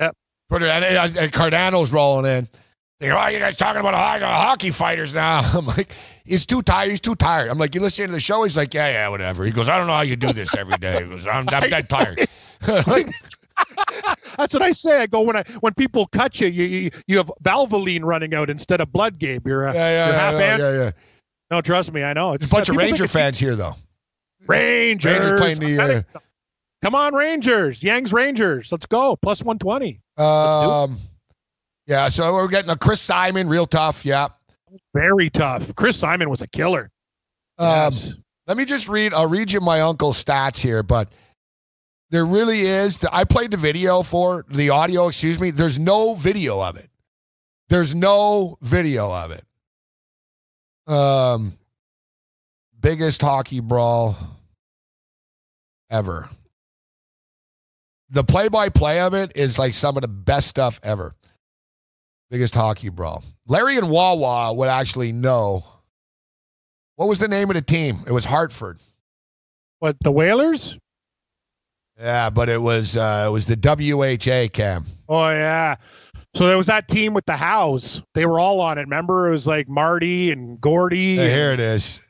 [0.00, 0.16] Yep.
[0.50, 2.48] Twitter and, and, Cardano's rolling in.
[2.98, 5.40] They go, oh, you guys talking about hockey, hockey fighters now?
[5.54, 5.90] I'm like,
[6.26, 6.90] he's too tired.
[6.90, 7.48] He's too tired.
[7.48, 8.42] I'm like, you listening to the show?
[8.42, 9.46] He's like, yeah, yeah, whatever.
[9.46, 11.02] He goes, I don't know how you do this every day.
[11.02, 12.20] He goes, I'm, I'm that tired.
[12.86, 13.08] Like,
[14.36, 15.02] That's what I say.
[15.02, 18.48] I go when I when people cut you, you you, you have Valvoline running out
[18.48, 19.46] instead of blood, Gabe.
[19.46, 20.90] You're, uh, yeah, yeah, you're yeah, half yeah, yeah, yeah.
[21.50, 22.36] No, trust me, I know.
[22.36, 23.74] There's a bunch of Ranger fans here, though.
[24.46, 25.12] Rangers.
[25.12, 26.18] Rangers playing the, uh,
[26.82, 27.82] Come on, Rangers.
[27.82, 28.72] Yang's Rangers.
[28.72, 29.16] Let's go.
[29.16, 30.00] Plus 120.
[30.16, 30.98] Um,
[31.86, 34.06] yeah, so we're getting a Chris Simon, real tough.
[34.06, 34.28] Yeah.
[34.94, 35.74] Very tough.
[35.74, 36.90] Chris Simon was a killer.
[37.58, 38.14] Um, Yes.
[38.46, 39.12] Let me just read.
[39.14, 41.12] I'll read you my uncle's stats here, but
[42.10, 43.02] there really is.
[43.12, 45.08] I played the video for the audio.
[45.08, 45.50] Excuse me.
[45.50, 46.88] There's no video of it.
[47.68, 49.44] There's no video of it.
[50.92, 51.52] Um,
[52.80, 54.16] biggest hockey brawl
[55.88, 56.28] ever.
[58.10, 61.14] The play-by-play of it is like some of the best stuff ever.
[62.28, 63.22] Biggest hockey brawl.
[63.46, 65.64] Larry and Wawa would actually know.
[66.96, 68.02] What was the name of the team?
[68.06, 68.78] It was Hartford.
[69.78, 70.76] What, the Whalers?
[72.00, 74.84] Yeah, but it was uh, it was the WHA Cam.
[75.08, 75.76] Oh, yeah.
[76.34, 78.00] So there was that team with the house.
[78.14, 78.82] They were all on it.
[78.82, 79.28] Remember?
[79.28, 80.98] It was like Marty and Gordy.
[80.98, 82.00] Yeah, and- here it is.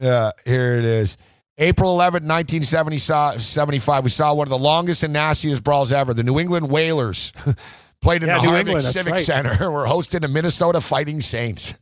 [0.00, 1.16] Yeah, here it is.
[1.56, 6.12] April 11, 1975, we saw one of the longest and nastiest brawls ever.
[6.12, 7.32] The New England Whalers
[8.02, 9.20] played in Yeah, the New Harvick England, Civic right.
[9.22, 9.70] Center.
[9.70, 11.78] We're hosting the Minnesota Fighting Saints.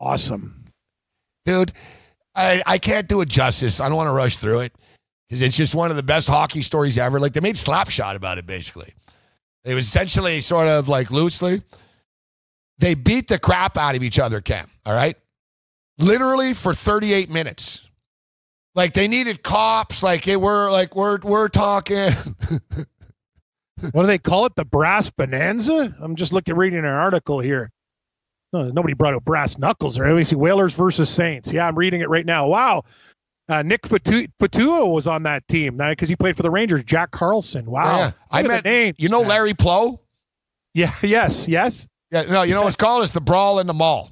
[0.00, 0.64] Awesome.
[1.44, 1.72] Dude,
[2.34, 3.80] I, I can't do it justice.
[3.80, 4.72] I don't want to rush through it
[5.32, 7.18] because it's just one of the best hockey stories ever.
[7.18, 8.92] Like they made Slapshot about it, basically.
[9.64, 11.62] It was essentially sort of like loosely.
[12.76, 14.66] They beat the crap out of each other, Cam.
[14.84, 15.16] All right.
[15.98, 17.88] Literally for 38 minutes.
[18.74, 20.02] Like they needed cops.
[20.02, 22.10] Like it were like we're we're talking.
[23.90, 24.54] What do they call it?
[24.54, 25.92] The Brass Bonanza?
[26.00, 27.68] I'm just looking, reading an article here.
[28.52, 30.24] No, nobody brought up brass knuckles or anything.
[30.24, 31.52] See Whalers versus Saints.
[31.52, 32.46] Yeah, I'm reading it right now.
[32.46, 32.84] Wow.
[33.52, 36.82] Uh, Nick Fatu- Fotiu was on that team because he played for the Rangers.
[36.84, 37.66] Jack Carlson.
[37.66, 37.98] Wow.
[37.98, 38.10] Yeah.
[38.30, 39.28] I met names, you know man.
[39.28, 40.00] Larry Pleau?
[40.74, 40.90] Yeah.
[41.02, 41.48] Yes.
[41.48, 41.86] Yes.
[42.10, 43.02] Yeah, no, you know what it's called?
[43.02, 44.10] It's the brawl in the mall.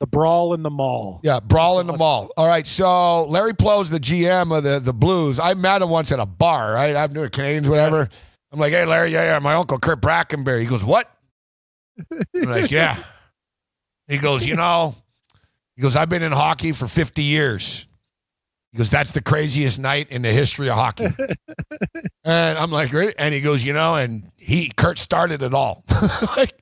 [0.00, 1.20] The brawl in the mall.
[1.22, 2.30] Yeah, brawl in the mall.
[2.36, 5.38] All right, so Larry Pleau's the GM of the the Blues.
[5.38, 6.72] I met him once at a bar.
[6.72, 8.08] Right, I'm doing Canadiens, whatever.
[8.50, 10.60] I'm like, hey, Larry, yeah, yeah, my uncle Curt Brackenbury.
[10.60, 11.08] He goes, what?
[12.10, 13.02] I'm like, yeah.
[14.08, 14.94] He goes, you know,
[15.76, 17.86] he goes, I've been in hockey for 50 years.
[18.72, 21.04] He goes, that's the craziest night in the history of hockey.
[22.24, 23.12] and I'm like, really?
[23.18, 25.84] And he goes, you know, and he Curt started it all.
[26.36, 26.54] like,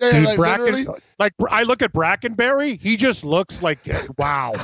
[0.00, 1.00] yeah, Dude, like, Bracken, literally.
[1.18, 3.78] like I look at Brackenbury, he just looks like
[4.18, 4.54] wow.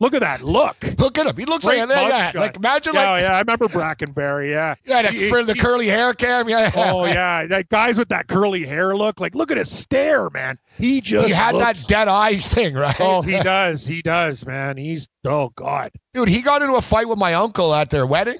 [0.00, 0.76] Look at that look.
[0.98, 1.36] Look at him.
[1.36, 4.50] He looks Great like, yeah, like imagine Yeah, like yeah, I remember Brackenbury.
[4.50, 6.48] Yeah, Yeah, that He- for the he- curly hair cam.
[6.48, 9.20] Yeah, Oh yeah, that guys with that curly hair look.
[9.20, 10.58] Like, look at his stare, man.
[10.76, 12.96] He just he had looks- that dead eyes thing, right?
[13.00, 13.86] Oh, he does.
[13.86, 14.76] He does, man.
[14.76, 15.90] He's oh god.
[16.14, 18.38] dude, he got into a fight with my uncle at their wedding.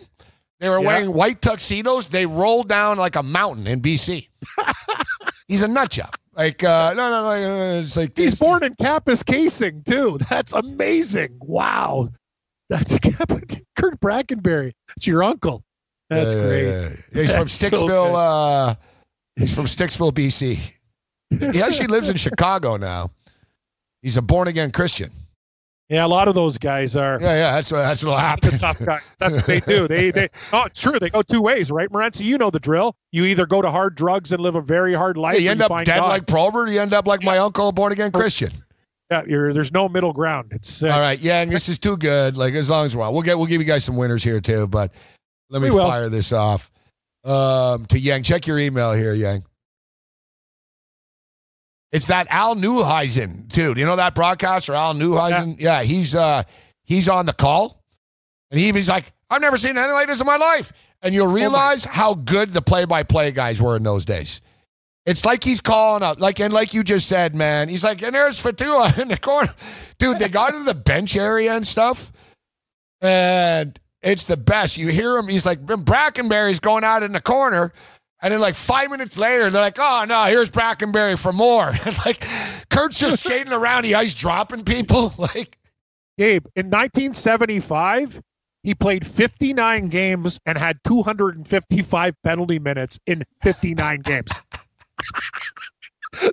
[0.60, 0.86] They were Yeah.
[0.86, 2.06] wearing white tuxedos.
[2.08, 4.28] They rolled down like a mountain in BC.
[5.48, 6.14] He's a nut job.
[6.34, 7.30] Like, uh, no, no, no.
[7.30, 10.18] uh, It's like He's this- born in Kapuskasing too.
[10.30, 11.36] That's amazing.
[11.40, 12.10] Wow.
[12.68, 12.98] That's
[13.76, 14.72] Curt Brackenbury.
[14.96, 15.64] It's your uncle.
[16.08, 16.64] That's Uh, great.
[16.66, 16.88] yeah,
[17.22, 17.88] He's from That's so Sticksville.
[17.88, 18.14] good.
[18.14, 18.74] uh,
[19.36, 20.58] he's from Sticksville, BC.
[21.52, 23.10] He actually lives in Chicago now.
[24.02, 25.10] He's a born again Christian.
[25.90, 27.18] Yeah, a lot of those guys are.
[27.20, 28.58] Yeah, yeah, that's what that's what'll the happen.
[28.60, 29.00] tough guy.
[29.18, 29.88] That's what they do.
[29.88, 30.98] They they oh it's true.
[31.00, 32.22] They go two ways, right, Morency?
[32.22, 32.94] You know the drill.
[33.10, 35.34] You either go to hard drugs and live a very hard life.
[35.34, 36.08] Yeah, you end up dead God.
[36.08, 36.70] like Probert.
[36.70, 38.52] You end up like my uncle, a born again Christian.
[39.10, 40.52] yeah, you're, there's no middle ground.
[40.52, 42.36] It's uh, All right, yeah, and this is too good.
[42.36, 44.40] Like as long as we're on, we'll get we'll give you guys some winners here
[44.40, 44.68] too.
[44.68, 44.94] But
[45.48, 46.70] let me fire this off
[47.24, 48.22] um, to Yang.
[48.22, 49.42] Check your email here, Yang.
[51.92, 53.74] It's that Al Newheisen, too.
[53.74, 55.56] Do you know that broadcaster, Al Newheisen?
[55.60, 56.44] Yeah, he's uh
[56.84, 57.82] he's on the call,
[58.50, 60.72] and he, he's like, "I've never seen anything like this in my life."
[61.02, 64.42] And you'll realize how good the play-by-play guys were in those days.
[65.06, 67.68] It's like he's calling up, like and like you just said, man.
[67.68, 69.52] He's like, and there's Fotiu in the corner,
[69.98, 70.18] dude.
[70.18, 72.12] They got into the bench area and stuff,
[73.00, 74.76] and it's the best.
[74.76, 75.26] You hear him.
[75.26, 77.72] He's like, Brackenbury's going out in the corner,
[78.22, 81.70] and then like five minutes later, they're like, oh no, here's Brackenbury for more.
[81.72, 82.20] It's like
[82.70, 85.12] Curt's just skating around the ice, dropping people.
[85.18, 85.56] Like,
[86.18, 88.20] Gabe, in 1975,
[88.62, 94.30] he played 59 games and had 255 penalty minutes in 59 games.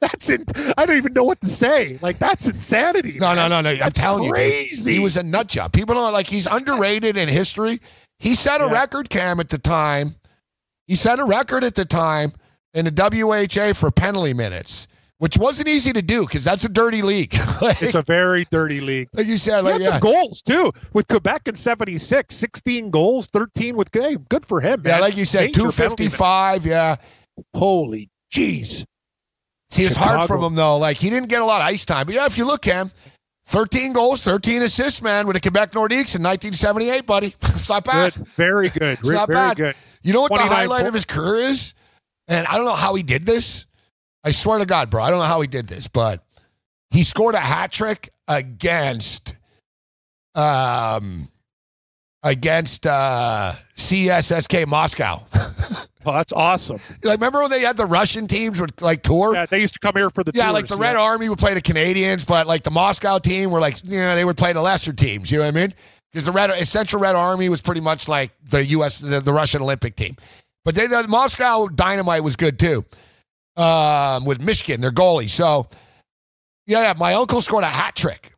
[0.02, 0.44] that's in,
[0.78, 2.00] I don't even know what to say.
[2.02, 3.18] Like that's insanity.
[3.20, 3.50] no, no, man.
[3.50, 3.70] no, no.
[3.70, 4.94] I'm That's telling you, crazy.
[4.94, 5.72] he was a nut job.
[5.72, 7.80] People don't like he's underrated in history.
[8.20, 8.74] He set a Yeah.
[8.74, 10.16] record, Cam, at the time.
[10.88, 12.34] He set a record at the time
[12.74, 17.02] in the WHA for penalty minutes, which wasn't easy to do because that's a dirty
[17.02, 17.34] league.
[17.62, 19.10] like, It's a very dirty league.
[19.14, 19.90] like you said, He like, had yeah.
[19.92, 22.34] some goals too with Quebec in '76.
[22.36, 24.82] 16 goals, 13 with hey, good for him.
[24.84, 24.94] Man.
[24.94, 26.66] Yeah, like you said, Major two penalty fifty five.
[26.66, 26.96] Yeah.
[27.54, 28.86] Holy jeez.
[29.70, 30.78] See, it's hard for him though.
[30.78, 32.06] Like he didn't get a lot of ice time.
[32.06, 32.90] But yeah, if you look, Cam,
[33.46, 37.28] thirteen goals, thirteen assists, man, with the Quebec Nordiques in 1978, buddy.
[37.42, 38.14] it's not bad.
[38.14, 39.58] Good, very good, It's not very bad.
[39.58, 39.76] good.
[40.08, 41.74] You know what the highlight po- of his career is?
[42.30, 43.66] And I don't know how he did this.
[44.24, 46.24] I swear to God, bro, I don't know how he did this, but
[46.92, 49.36] he scored a hat trick against
[50.34, 51.28] um
[52.24, 55.22] against uh CSSK Moscow.
[56.06, 56.80] Oh, that's awesome.
[57.04, 59.34] like remember when they had the Russian teams would like tour?
[59.34, 61.38] Yeah, they used to come here for the Yeah, tours, like the Red Army would
[61.38, 64.54] play the Canadiens, but like the Moscow team were like, you know, they would play
[64.54, 65.30] the lesser teams.
[65.30, 65.74] You know what I mean?
[66.12, 69.00] Because the Red Central Red Army was pretty much like the U.S.
[69.00, 70.16] the, the Russian Olympic team,
[70.66, 72.86] but they the Moscow Dynamo was good too.
[73.56, 75.30] Um, with Michigan, their goalie.
[75.30, 75.68] So
[76.68, 78.32] yeah, yeah, my uncle scored a hat trick,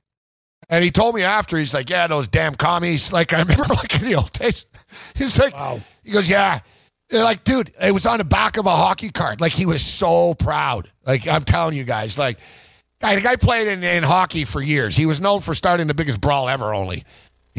[0.69, 3.11] and he told me after he's like, yeah, those damn commies.
[3.13, 4.65] Like I remember like in the old days,
[5.15, 5.79] he's like, Wow.
[6.03, 6.59] he goes, yeah.
[7.09, 9.41] They're like, dude, it was on the back of a hockey card.
[9.41, 10.87] Like he was so proud.
[11.05, 12.37] Like I'm telling you guys, like
[13.01, 14.95] guy, the guy played in, in hockey for years.
[14.95, 16.71] He was known for starting the biggest brawl ever.
[16.73, 17.03] Only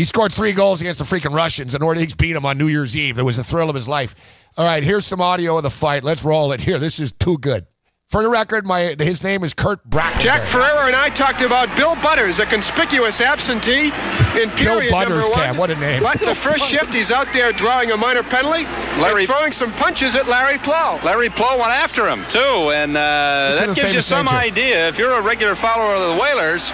[0.01, 2.97] he scored three goals against the freaking Russians, and Nordiques beat him on New Year's
[2.97, 3.19] Eve.
[3.19, 4.49] It was the thrill of his life.
[4.57, 6.05] All right, here's some audio of the fight.
[6.05, 6.61] Let's roll it.
[6.63, 7.67] Here, this is too good.
[8.11, 10.27] For the record, my his name is Curt Brackenbury.
[10.27, 13.95] Jack Ferrera and I talked about Bill Butters, a conspicuous absentee
[14.35, 15.47] in Bill Butters, number one.
[15.47, 16.03] Cam, what a name.
[16.03, 18.67] But the first shift, he's out there drawing a minor penalty
[18.99, 20.99] Larry- and throwing some punches at Larry Pleau.
[21.07, 24.91] Larry Pleau went after him too, and uh, that gives you some names idea.
[24.91, 26.67] If you're a regular follower of the Whalers,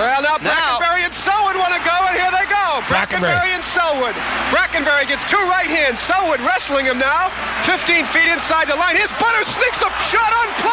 [0.00, 2.80] Well, now Now- Brackenbury and Selwood want to go, and here they go.
[2.88, 3.28] Brackenbury.
[3.36, 4.16] Brackenbury and Selwood.
[4.48, 6.00] Brackenbury gets two right hands.
[6.08, 7.28] Selwood wrestling him now.
[7.68, 7.84] 15
[8.16, 8.96] feet inside the line.
[8.96, 10.68] Here's Butters sneaks a shot on Pleau.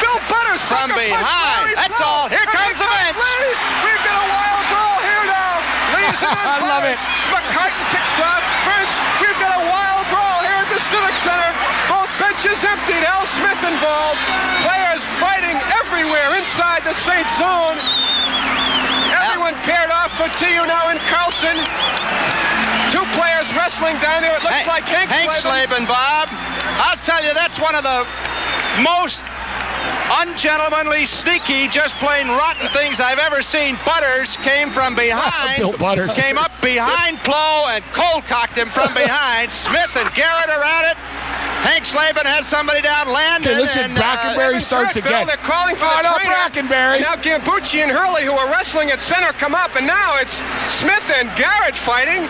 [0.00, 1.72] Bill Butters From behind.
[1.76, 2.06] That's Pleau.
[2.06, 2.26] all.
[2.28, 2.88] Here And comes the.
[2.88, 3.48] Lee.
[3.86, 5.52] We've got a wild brawl here now.
[5.96, 6.20] Lee's
[6.56, 6.98] I love it.
[7.32, 8.94] McCartan picks off Vince.
[9.24, 11.50] We've got a wild brawl here at the Civic Center.
[11.88, 13.04] Both benches emptied.
[13.04, 14.20] Al Smith involved.
[14.66, 17.76] Players fighting everywhere inside the Saint Zone.
[19.12, 21.56] Everyone paired off for TU now in Carlson.
[22.92, 24.34] Two players wrestling down there.
[24.36, 25.30] It looks Hank- like Hank, Hank.
[25.40, 26.28] Slavin, Bob.
[26.32, 28.04] I'll tell you, that's one of the
[28.80, 29.20] most
[30.24, 33.78] ungentlemanly, sneaky, just plain rotten things I've ever seen.
[33.84, 36.12] Butters came from behind, Bill Butters.
[36.14, 39.50] came up behind Flo and cold cocked him from behind.
[39.50, 40.96] Smith and Garrett are at it.
[41.62, 43.52] Hank Slavin has somebody down Landon.
[43.52, 45.26] Okay, listen, and, uh, Brackenbury Evan starts Bill, again.
[45.30, 46.26] They're calling for Oh, the no.
[46.26, 46.98] Brackenbury.
[47.00, 50.34] Now Gambucci and Hurley, who are wrestling at center, come up, and now it's
[50.82, 52.26] Smith and Garrett fighting.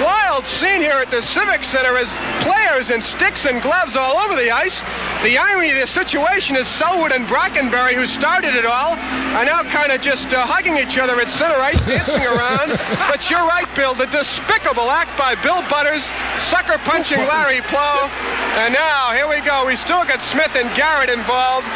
[0.00, 2.08] Wild scene here at the Civic Center as
[2.40, 4.80] players in sticks and gloves all over the ice.
[5.20, 9.60] The irony of the situation is Selwood and Brackenbury, who started it all, are now
[9.68, 12.72] kind of just uh, hugging each other at center ice, dancing around.
[13.12, 13.92] But you're right, Bill.
[13.92, 16.00] The despicable act by Bill Butters,
[16.48, 18.08] sucker punching Larry Pleau.
[18.56, 19.68] And now, here we go.
[19.68, 21.68] We still got Smith and Garrett involved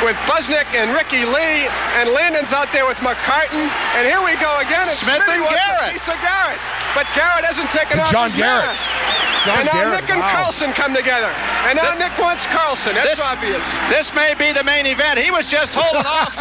[0.00, 1.68] with Busnick and Ricky Lee,
[1.98, 3.68] and Landon's out there with McCartan.
[3.98, 4.88] And here we go again.
[4.88, 6.24] It's Smith and Smitty wants a Garrett.
[6.24, 6.60] Garrett.
[6.96, 8.66] But Garrett hasn't taken And John Garrett.
[8.66, 8.88] mask.
[9.46, 10.34] John and now Garrett, Nick and wow.
[10.34, 11.30] Carlson come together.
[11.66, 12.94] And now This- Nick wants Carlson.
[12.94, 13.64] That's this- obvious.
[13.90, 15.18] This may be the main event.
[15.18, 16.34] He was just holding off.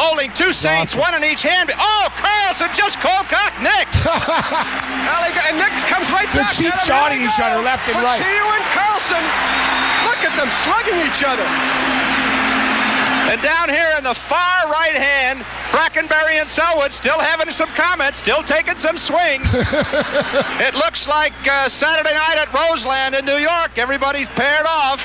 [0.00, 1.00] holding two Saints, Awesome.
[1.00, 1.72] one in each hand.
[1.76, 3.88] Oh, Carlson just cold cocked Nick.
[5.08, 6.52] Well, and Nick comes right They're back.
[6.52, 6.86] cheap at him.
[6.86, 8.20] shotting each other left and right.
[8.20, 9.22] Portillo and Carlson.
[10.04, 11.48] Look at them slugging each other.
[13.28, 18.16] And down here in the far right hand, Brackenbury and Selwood still having some comments,
[18.16, 19.52] still taking some swings.
[20.64, 23.76] it looks like uh, Saturday night at Roseland in New York.
[23.76, 25.04] Everybody's paired off.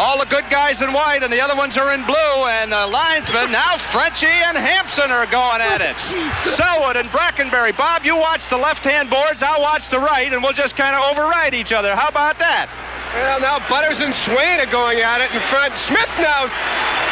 [0.00, 2.36] All the good guys in white, and the other ones are in blue.
[2.48, 6.00] And uh, linesmen now Frenchie and Hampson are going at it.
[6.00, 7.76] Selwood and Brackenbury.
[7.76, 9.44] Bob, you watch the left-hand boards.
[9.44, 11.92] I'll watch the right, and we'll just kind of override each other.
[11.96, 12.72] How about that?
[13.12, 15.72] Well, now Butters and Swain are going at it in front.
[15.88, 16.52] Smith now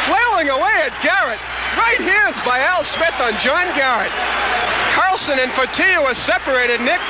[0.05, 1.41] flailing away at Garrett.
[1.75, 4.13] Right hands by Al Smith on John Garrett.
[4.95, 6.79] Carlson and Fotiu are separated.
[6.79, 7.01] Nick.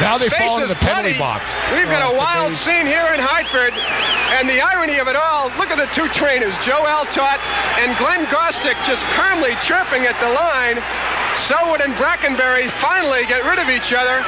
[0.00, 1.18] Now they face fall into the penalty bloody.
[1.18, 1.58] box.
[1.74, 2.62] We've got Oh, a wild amazing.
[2.62, 3.74] scene here in Hartford.
[4.38, 7.38] And the irony of it all, look at the two trainers, Joe Altott
[7.82, 10.78] and Glenn Gostick, just calmly chirping at the line.
[11.48, 14.20] Selwood and Brackenbury finally get rid of each other.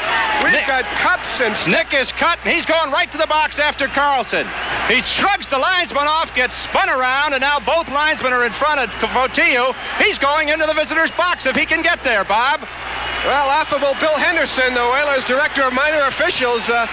[0.43, 3.59] We've Nick- got cups and Nick is cut, and he's going right to the box
[3.59, 4.49] after Carlson.
[4.89, 8.81] He shrugs the linesman off, gets spun around, and now both linesmen are in front
[8.81, 9.75] of Fotiu.
[10.01, 12.61] He's going into the visitor's box if he can get there, Bob.
[13.25, 16.85] Well, affable Bill Henderson, the Whalers director of minor officials, uh,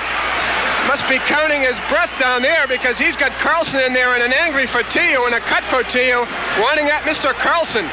[0.88, 4.34] must be counting his breath down there because he's got Carlson in there and an
[4.34, 6.24] angry Fotiu and a cut Fotiu
[6.64, 7.36] wanting at Mr.
[7.36, 7.84] Carlson.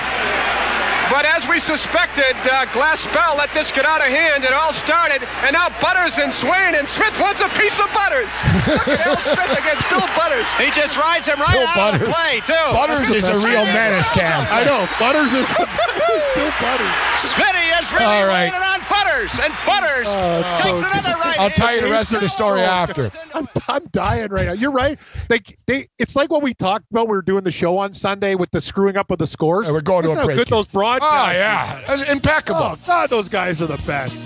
[1.09, 4.45] But as we suspected, uh, Glass Bell let this get out of hand.
[4.45, 8.29] It all started, and now Butters and Swain, and Smith wants a piece of Butters.
[8.89, 10.45] Look at Al Smith against Bill Butters.
[10.61, 12.13] He just rides him right Bill out of Butters.
[12.13, 12.67] play, too.
[12.77, 14.45] Butters is a real menace, Cam.
[14.53, 14.85] I know.
[15.01, 15.49] Butters is
[16.37, 16.97] Bill Butters.
[17.33, 18.53] Smitty is really All right.
[18.91, 22.15] Landing on Butters, and Butters Oh, takes so another right I'll tell you the rest
[22.15, 23.11] of the story after.
[23.35, 24.53] I'm, I'm dying right now.
[24.53, 24.99] You're right.
[25.29, 27.09] They, they, it's like what we talked about.
[27.09, 29.67] We were doing the show on Sunday with the screwing up of the scores.
[29.67, 31.29] And we're going to Listen a how break good those broadcasts.
[31.29, 32.13] Oh, yeah.
[32.13, 32.61] Impeccable.
[32.61, 34.21] Oh God, those guys are the best.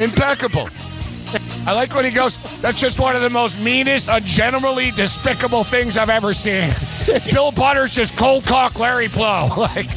[0.00, 0.68] Impeccable.
[1.66, 5.96] I like when he goes, that's just one of the most meanest, ungentlemanly, despicable things
[5.98, 6.70] I've ever seen.
[7.32, 9.48] Bill Butters just cold cock Larry Pleau.
[9.56, 9.88] Like,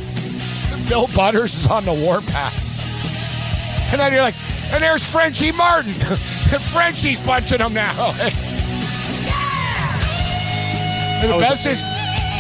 [0.90, 2.69] Bill Butters is on the warpath.
[3.91, 4.36] And then you're like,
[4.71, 5.91] and there's Frenchie Martin.
[6.54, 8.13] and Frenchie's punching him now.
[11.21, 11.82] and the oh, best is,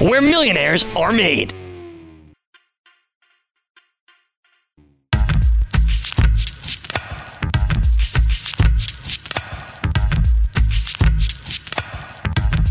[0.00, 1.52] where millionaires are made.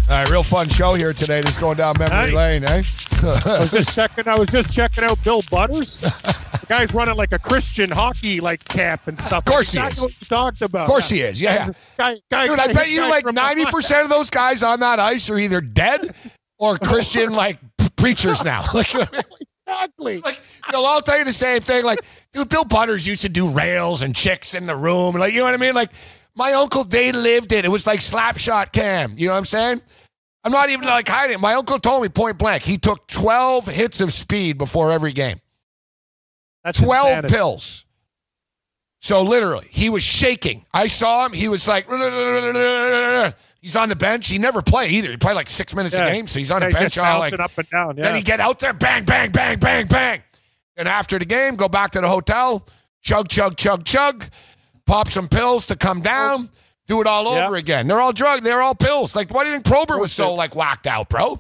[0.08, 2.32] All right, real fun show here today that's going down memory Hey.
[2.32, 2.84] lane, eh?
[3.24, 4.28] I was just checking.
[4.28, 5.98] I was just checking out Bill Butters.
[6.02, 9.40] the guy's running like a Christian hockey like camp and stuff.
[9.40, 10.04] Of course he exactly is.
[10.04, 10.84] What you talked about.
[10.84, 11.42] Of course he is.
[11.42, 11.70] Yeah, yeah.
[11.98, 15.28] Guy, guy, Dude, I bet you like ninety percent of those guys on that ice
[15.32, 16.14] are either dead
[16.58, 17.60] or Christian like
[17.98, 18.64] preachers now.
[18.74, 18.88] Like,
[19.68, 20.22] Exactly.
[20.22, 20.40] like
[20.72, 21.84] they'll all tell you the same thing.
[21.84, 22.00] Like,
[22.34, 25.16] dude, Bill Butters used to do rails and chicks in the room.
[25.16, 25.74] Like, you know what I mean?
[25.74, 25.90] Like,
[26.36, 27.66] my uncle, they lived it.
[27.66, 29.16] It was like slapshot cam.
[29.18, 29.82] You know what I'm saying?
[30.44, 31.42] I'm not even like hiding.
[31.42, 32.62] My uncle told me point blank.
[32.62, 35.38] He took 12 hits of speed before every game.
[36.64, 37.34] That's 12 insanity.
[37.34, 37.86] pills.
[39.02, 40.64] So literally, he was shaking.
[40.74, 41.34] I saw him.
[41.34, 41.88] He was like,
[43.66, 44.30] he's on the bench.
[44.30, 45.10] He never played either.
[45.10, 46.06] He played like six minutes Yeah.
[46.06, 46.28] a game.
[46.28, 47.98] So he's on the bench all like, up and down.
[47.98, 48.04] Yeah.
[48.04, 50.22] then he get out there, bang, bang, bang, bang, bang.
[50.78, 52.64] And after the game, go back to the hotel,
[53.02, 54.24] chug, chug, chug, chug,
[54.86, 56.48] pop some pills to come down,
[56.86, 57.48] do it all Yeah.
[57.48, 57.88] over again.
[57.88, 58.44] They're all drug.
[58.44, 59.16] They're all pills.
[59.16, 61.40] Like, why do you think Probert was so like whacked out, bro?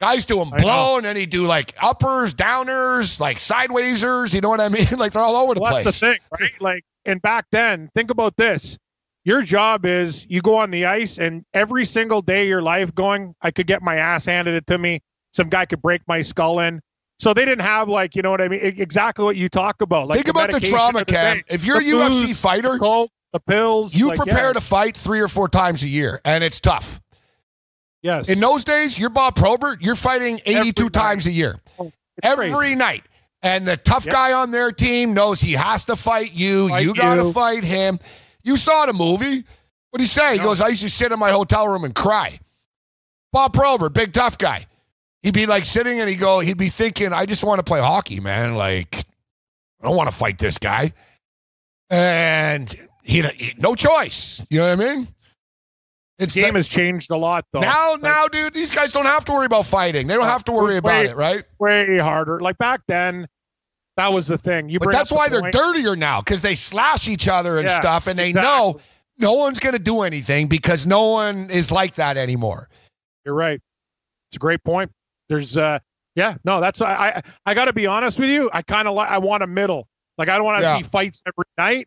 [0.00, 4.34] Guys doing them blow, and then he do like uppers, downers, like sidewaysers.
[4.34, 4.86] You know what I mean?
[4.96, 5.84] Like they're all over the well, place.
[5.84, 6.60] that's the thing, right?
[6.62, 8.78] Like, and back then, think about this.
[9.24, 12.94] Your job is you go on the ice, and every single day of your life
[12.94, 15.00] going, I could get my ass handed it to me.
[15.32, 16.80] Some guy could break my skull in.
[17.20, 18.60] So they didn't have like, you know what I mean?
[18.62, 20.08] Exactly what you talk about.
[20.08, 21.36] Like Think about the trauma, the Cam.
[21.36, 21.42] day.
[21.48, 24.52] If you're a UFC booze, fighter, the the pills, you like, prepare yeah.
[24.54, 27.00] to fight three or four times a year, and it's tough.
[28.02, 28.28] yes.
[28.28, 29.80] In those days, you're Bob Probert.
[29.80, 30.92] You're fighting 82 Every night.
[30.92, 31.60] times a year.
[31.78, 32.74] Oh, it's every crazy.
[32.74, 33.04] night.
[33.44, 34.12] And the tough Yep.
[34.12, 36.68] guy on their team knows he has to fight you.
[36.68, 37.98] Fight you got to fight him.
[38.44, 39.44] You saw the movie.
[39.90, 40.32] What did he say?
[40.34, 40.44] He No.
[40.44, 42.38] goes, I used to sit in my hotel room and cry.
[43.32, 44.66] Bob Probert, big tough guy.
[45.22, 47.80] He'd be like sitting and he'd go, he'd be thinking, I just want to play
[47.80, 48.54] hockey, man.
[48.54, 50.92] Like, I don't want to fight this guy.
[51.90, 54.44] And he, he no choice.
[54.50, 55.08] You know what I mean?
[56.18, 57.60] It's the Game the- has changed a lot though.
[57.60, 60.06] now, Like, now, dude, these guys don't have to worry about fighting.
[60.06, 61.44] They don't uh, have to worry about it, right?
[61.58, 62.40] way harder.
[62.40, 63.26] Like back then,
[63.96, 64.68] that was the thing.
[64.68, 67.68] You But that's up the why they're dirtier now because they slash each other and
[67.68, 68.50] Yeah, stuff, and they exactly.
[68.50, 68.80] know
[69.18, 72.68] no one's going to do anything because no one is like that anymore.
[73.24, 73.60] You're right.
[74.30, 74.90] It's a great point.
[75.28, 75.78] There's uh
[76.14, 78.50] yeah, no, that's I I, I got to be honest with you.
[78.52, 79.86] I kind of like I want a middle.
[80.18, 80.76] Like I don't want to Yeah.
[80.78, 81.86] see fights every night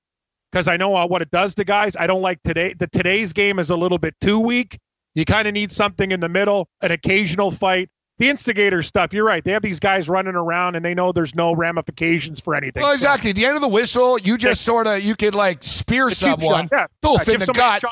[0.51, 1.95] because I know uh, what it does to guys.
[1.99, 2.73] I don't like today.
[2.77, 4.77] The today's game is a little bit too weak.
[5.15, 7.89] You kind of need something in the middle, an occasional fight.
[8.18, 9.13] The instigator stuff.
[9.13, 9.43] You're right.
[9.43, 12.82] They have these guys running around and they know there's no ramifications for anything.
[12.82, 13.32] Well, So, exactly.
[13.32, 16.70] At the end of the whistle, you just sort of you could like spear someone,
[16.70, 16.70] shot.
[16.72, 16.88] Yeah.
[17.03, 17.84] doof Yeah, in the gut.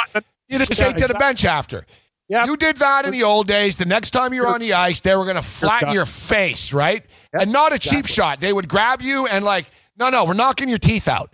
[0.48, 1.86] You just Yeah, take to the bench after.
[2.30, 2.48] Yep.
[2.48, 3.76] You did that in the old days.
[3.76, 7.06] The next time you're on the ice, they were going to flatten your face, right?
[7.34, 8.40] And not a cheap shot.
[8.40, 9.66] They would grab you and like,
[10.00, 11.34] no, no, we're knocking your teeth out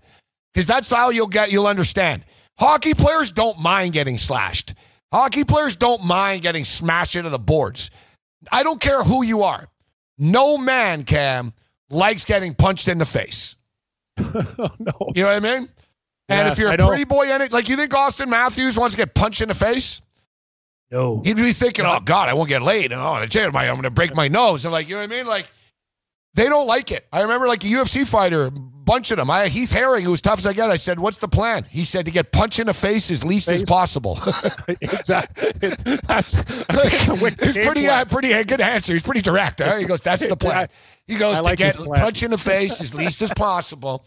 [0.54, 1.52] because that's how you'll get.
[1.52, 2.26] You'll understand.
[2.58, 4.74] Hockey players don't mind getting slashed.
[5.14, 7.92] Hockey players don't mind getting smashed into the boards.
[8.52, 9.68] I don't care who you are.
[10.18, 11.54] No man, Cam,
[11.90, 13.56] likes getting punched in the face.
[14.18, 14.92] Oh, no.
[15.16, 15.70] You know what I mean?
[16.30, 18.94] And Yeah, if you're a pretty boy in it, like you think Auston Matthews wants
[18.96, 20.02] to get punched in the face?
[20.92, 21.22] No.
[21.24, 24.16] He'd be thinking, "Oh God, I won't get laid, and oh, I'm going to break
[24.16, 25.28] my nose," and like, you know what I mean?
[25.28, 25.52] Like,
[26.34, 27.08] they don't like it.
[27.14, 28.50] I remember like a UFC fighter,
[28.98, 29.30] of them.
[29.30, 30.70] I Heath Herring, who was tough as I get.
[30.70, 33.48] I said, "What's the plan?" He said, "To get punched in the face as least
[33.50, 34.20] as possible."
[34.68, 35.70] exactly.
[36.08, 38.94] That's, that's a wicked it's pretty, uh, pretty uh, good answer.
[38.94, 39.62] He's pretty direct.
[39.62, 39.78] Huh?
[39.78, 40.68] He goes, "That's the plan."
[41.08, 44.06] He goes I to get punched in the face as least as possible.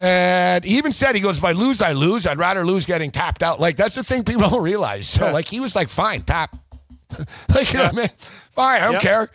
[0.00, 2.24] And he even said, he goes, if I lose, I lose.
[2.26, 3.58] I'd rather lose getting tapped out.
[3.58, 5.08] Like, that's the thing people don't realize.
[5.08, 5.32] So, Yeah.
[5.32, 6.54] like, he was like, fine, tap.
[7.52, 8.08] like, you know what I mean?
[8.18, 9.02] Fine, I don't Yep.
[9.02, 9.28] care.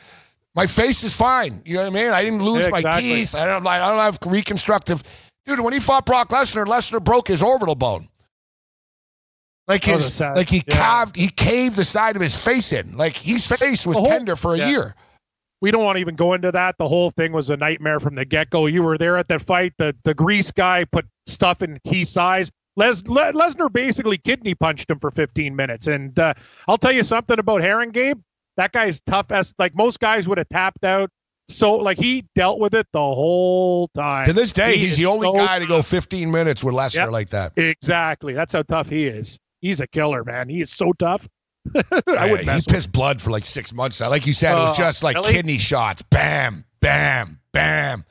[0.55, 1.61] My face is fine.
[1.65, 2.09] You know what I mean?
[2.13, 3.33] I didn't lose Yeah, my teeth.
[3.35, 5.01] I don't, I don't have reconstructive.
[5.45, 8.07] Dude, when he fought Brock Lesnar, Lesnar broke his orbital bone.
[9.67, 10.75] Like Oh, his, like he yeah.
[10.77, 12.97] carved, he caved the side of his face in.
[12.97, 14.69] Like his face was whole- tender for a yeah.
[14.69, 14.95] year.
[15.61, 16.77] we don't want to even go into that.
[16.77, 18.65] The whole thing was a nightmare from the get go.
[18.65, 19.73] You were there at that fight.
[19.77, 22.51] The the grease guy put stuff in key size.
[22.75, 25.87] Les, Le, Lesnar basically kidney punched him for 15 minutes.
[25.87, 26.33] And uh,
[26.67, 28.19] I'll tell you something about Herring Gabe.
[28.57, 31.09] That guy's tough as like most guys would have tapped out.
[31.49, 34.25] So like he dealt with it the whole time.
[34.27, 36.95] To this day, He he's the only so guy to go 15 minutes with Lesnar
[36.95, 37.11] Yep.
[37.11, 37.51] like that.
[37.57, 38.33] Exactly.
[38.33, 39.37] That's how tough he is.
[39.61, 40.47] He's a killer, man.
[40.49, 41.27] He is so tough.
[41.75, 44.01] I would he pissed blood for like six months.
[44.01, 44.09] now.
[44.09, 45.31] Like you said, it was Oh, just like really?
[45.33, 46.01] kidney shots.
[46.09, 48.03] Bam, bam, bam.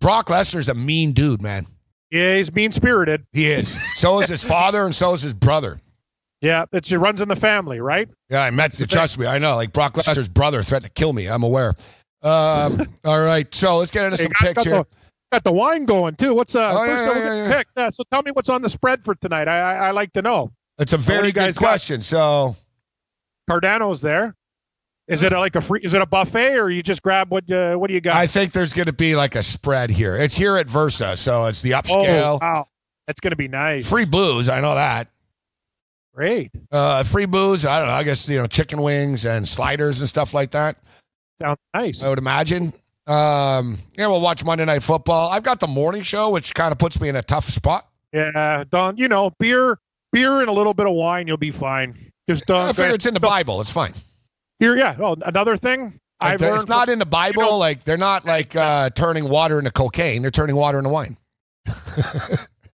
[0.00, 1.66] Brock Lesnar's a mean dude, man.
[2.10, 3.24] Yeah, he's mean spirited.
[3.32, 3.80] He is.
[3.94, 5.78] so is his father, and so is his brother.
[6.40, 8.08] Yeah, it's it runs in the family, right?
[8.30, 8.72] Yeah, I met.
[8.72, 9.56] the Trust me, I know.
[9.56, 11.26] Like Brock Lesnar's brother threatened to kill me.
[11.26, 11.74] I'm aware.
[12.22, 14.82] Um, all right, so let's get into Hey, some got- picks got here.
[14.82, 14.86] the,
[15.32, 16.34] got the wine going too.
[16.34, 16.72] What's uh?
[16.72, 17.56] Oh, first yeah, yeah, yeah.
[17.58, 17.66] pick.
[17.76, 19.48] Uh, so tell me what's on the spread for tonight.
[19.48, 20.50] I I, I like to know.
[20.78, 21.64] It's a very good guys got?
[21.66, 22.00] question.
[22.00, 22.56] So
[23.48, 24.34] Cardano's there.
[25.08, 25.80] Is it like a free?
[25.82, 27.50] Is it a buffet or you just grab what?
[27.50, 28.14] Uh, what do you got?
[28.16, 30.16] I think there's going to be like a spread here.
[30.16, 32.34] It's here at Versa, so it's the upscale.
[32.34, 32.68] oh wow,
[33.08, 33.90] that's gonna be nice.
[33.90, 35.08] Free booze, I know that.
[36.20, 36.50] Great.
[36.70, 37.94] Uh, free booze, I don't know.
[37.94, 40.76] I guess you know chicken wings and sliders and stuff like that.
[41.40, 42.04] Sounds nice.
[42.04, 42.74] I would imagine.
[43.06, 45.30] Um, yeah, we'll watch Monday Night Football.
[45.30, 47.88] I've got the morning show, which kind of puts me in a tough spot.
[48.12, 48.98] Yeah, Don.
[48.98, 49.78] You know, beer,
[50.12, 51.94] beer, and a little bit of wine, you'll be fine.
[52.28, 52.68] Just don't.
[52.68, 53.62] I figure it's in the Bible.
[53.62, 53.94] It's fine.
[54.58, 54.96] Here, yeah.
[55.00, 55.84] Oh, another thing
[56.20, 57.42] Like, I've it's not from- in the Bible.
[57.44, 60.20] you know- like they're not like uh, turning water into cocaine.
[60.20, 61.16] They're turning water into wine.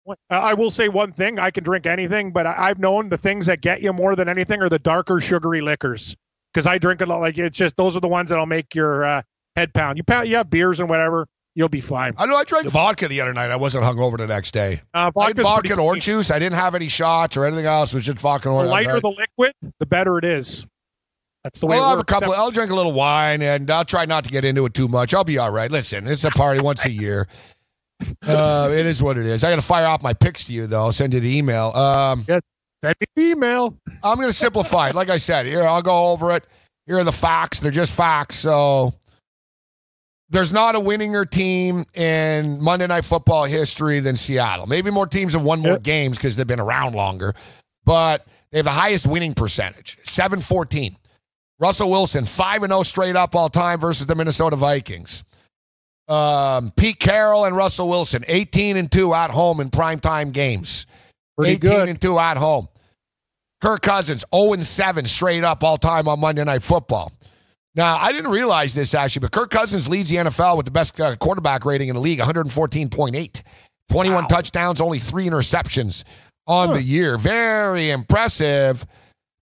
[0.08, 3.18] Uh, I will say one thing: I can drink anything, but I, I've known the
[3.18, 6.16] things that get you more than anything are the darker, sugary liquors.
[6.52, 7.20] Because I drink a lot.
[7.20, 9.22] Like it's just those are the ones that'll make your uh,
[9.56, 9.96] head pound.
[9.98, 12.12] You pound, you have beers and whatever, you'll be fine.
[12.18, 12.36] I know.
[12.36, 13.50] I drank vodka the other night.
[13.50, 14.80] I wasn't hungover the next day.
[14.92, 16.30] Uh, I had vodka's vodka pretty and orange juice.
[16.30, 17.94] I didn't have any shots or anything else.
[17.94, 18.86] It was just vodka and The orange.
[18.86, 20.66] lighter the liquid, the better it is.
[21.44, 22.32] That's the way I'll it have a couple.
[22.32, 25.12] I'll drink a little wine, and I'll try not to get into it too much.
[25.14, 25.72] I'll be all right.
[25.72, 27.26] Listen, it's a party once a year.
[28.26, 29.42] Uh, it is what it is.
[29.44, 30.80] I got to fire off my picks to you, though.
[30.84, 31.72] I'll send you the email.
[31.74, 32.42] Um, Send
[33.00, 33.76] me the email.
[34.02, 34.94] I'm going to simplify it.
[34.94, 36.44] Like I said, here I'll go over it.
[36.86, 37.60] Here are the facts.
[37.60, 38.34] They're just facts.
[38.36, 38.92] So
[40.30, 44.66] there's not a winninger team in Monday Night Football history than Seattle.
[44.66, 45.82] Maybe more teams have won more Yep.
[45.82, 47.34] games because they've been around longer,
[47.84, 50.96] but they have the highest winning percentage 714.
[51.60, 55.22] Russell Wilson, 5 0 straight up all time versus the Minnesota Vikings.
[56.08, 60.86] Um, Pete Carroll and Russell Wilson, 18 and 2 at home in primetime games.
[61.38, 61.88] Pretty 18 good.
[61.88, 62.68] and 2 at home.
[63.62, 67.12] Kirk Cousins, 0 and 7 straight up all time on Monday Night Football.
[67.74, 71.00] Now, I didn't realize this actually, but Kirk Cousins leads the NFL with the best
[71.00, 73.42] uh, quarterback rating in the league, 114.8.
[73.90, 74.28] 21 Wow.
[74.28, 76.04] touchdowns, only three interceptions
[76.46, 77.16] on the year.
[77.18, 78.84] Very impressive.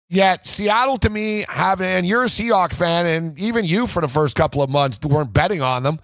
[0.10, 4.08] Yet Seattle to me having and you're a Seahawk fan, and even you for the
[4.08, 6.00] first couple of months weren't betting on them.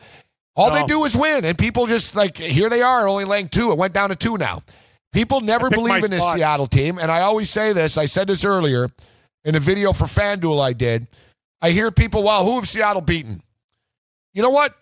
[0.62, 3.72] All they do is win, and people just like here they are, only laying two.
[3.72, 4.62] It went down to two now.
[5.14, 6.38] People never believe in this spots.
[6.38, 7.98] Seattle team, and I always say this.
[7.98, 8.88] I said this earlier
[9.44, 11.08] in a video for FanDuel I did.
[11.62, 13.42] I hear people, "Wow, who have Seattle beaten?"
[14.34, 14.74] You know what?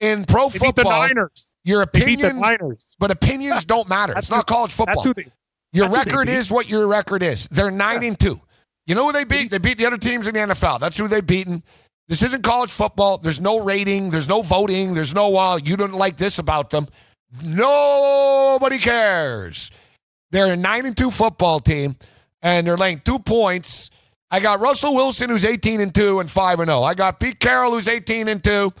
[0.00, 1.56] In pro They beat the football, Niners.
[1.64, 2.96] your They beat the opinion, Niners.
[2.98, 4.12] but opinions don't matter.
[4.18, 5.02] It's not college football.
[5.02, 5.26] They.
[5.72, 7.48] Your That's who they record is what your record is.
[7.48, 8.40] They're nine and two.
[8.86, 9.50] You know who they beat?
[9.50, 10.78] They beat the other teams in the NFL.
[10.78, 11.62] That's who they've beaten.
[12.08, 13.18] This isn't college football.
[13.18, 14.10] There's no rating.
[14.10, 14.94] There's no voting.
[14.94, 16.86] There's no, well, you don't like this about them.
[17.44, 19.70] Nobody cares.
[20.30, 21.96] They're a nine and two football team,
[22.42, 23.90] and they're laying two points.
[24.30, 26.82] I got Russell Wilson, who's 18 and 2 and 5 and 0.
[26.82, 28.72] I got Pete Carroll, who's 18 and 2.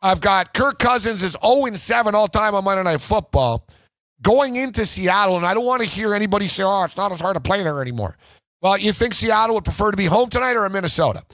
[0.00, 3.66] I've got Kirk Cousins is 0 and 7 all time on Monday Night Football.
[4.22, 7.20] Going into Seattle, and I don't want to hear anybody say, oh, it's not as
[7.20, 8.16] hard to play there anymore.
[8.60, 11.24] Well, you think Seattle would prefer to be home tonight or in Minnesota?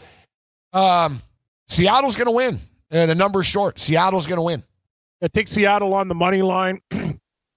[0.72, 1.20] Um,
[1.68, 2.58] Seattle's going to win.
[2.90, 3.78] And the number's short.
[3.78, 4.62] Seattle's going to win.
[5.22, 6.80] I take Seattle on the money line.
[6.92, 7.08] uh,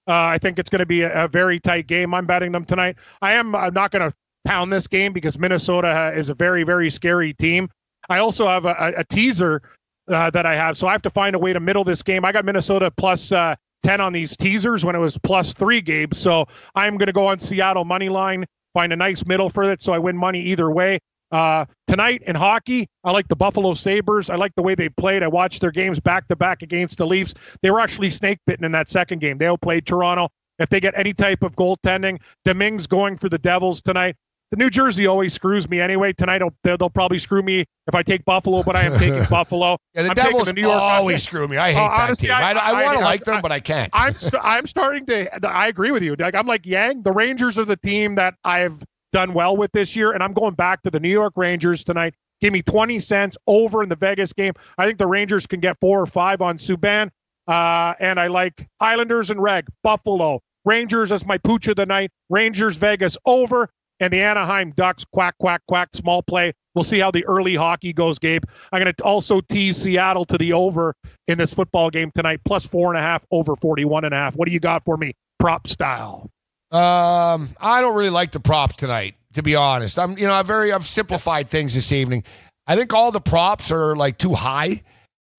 [0.07, 2.13] I think it's going to be a, a very tight game.
[2.13, 2.97] I'm betting them tonight.
[3.21, 3.55] I am.
[3.55, 7.33] I'm not going to pound this game because Minnesota ha- is a very, very scary
[7.33, 7.69] team.
[8.09, 9.61] I also have a, a, a teaser
[10.09, 12.25] uh, that I have, so I have to find a way to middle this game.
[12.25, 16.13] I got Minnesota plus uh, ten on these teasers when it was plus three, Gabe.
[16.13, 16.45] So
[16.75, 18.45] I'm going to go on Seattle money line.
[18.73, 20.99] Find a nice middle for it, so I win money either way.
[21.31, 24.29] Uh, tonight in hockey, I like the Buffalo Sabres.
[24.29, 25.23] I like the way they played.
[25.23, 27.33] I watched their games back to back against the Leafs.
[27.61, 29.37] They were actually snake bitten in that second game.
[29.37, 30.29] They outplayed Toronto.
[30.59, 34.15] If they get any type of goaltending, Domingue going for the Devils tonight.
[34.51, 36.11] The New Jersey always screws me anyway.
[36.11, 39.23] Tonight they'll, they'll they'll probably screw me if I take Buffalo, but I am taking
[39.29, 39.77] Buffalo.
[39.95, 41.55] Yeah, the I'm Devils the New York always screw me.
[41.55, 42.35] I hate Uh, that honestly, team.
[42.37, 43.89] I, I- I, I- want to like them, I- but I can't.
[43.93, 45.47] I'm st- I'm starting to.
[45.47, 46.15] I agree with you.
[46.19, 47.03] Like I'm like Yang.
[47.03, 50.55] The Rangers are the team that I've done well with this year, and I'm going
[50.55, 52.15] back to the New York Rangers tonight.
[52.41, 54.53] Give me 20 cents over in the Vegas game.
[54.77, 57.09] I think the Rangers can get four or five on Subban.
[57.47, 62.11] Uh, and I like Islanders and Reg, Buffalo, Rangers as my pooch of the night.
[62.29, 66.53] Rangers, Vegas over, and the Anaheim Ducks, quack, quack, quack, small play.
[66.73, 68.43] We'll see how the early hockey goes, Gabe.
[68.71, 70.95] I'm going to also tease Seattle to the over
[71.27, 74.35] in this football game tonight, plus four and a half, over 41 and a half.
[74.35, 76.29] What do you got for me, prop style?
[76.71, 79.99] Um, I don't really like the props tonight, to be honest.
[79.99, 82.23] I'm, you know, I've very, I've simplified things this evening.
[82.67, 84.81] I think all the props are like too high.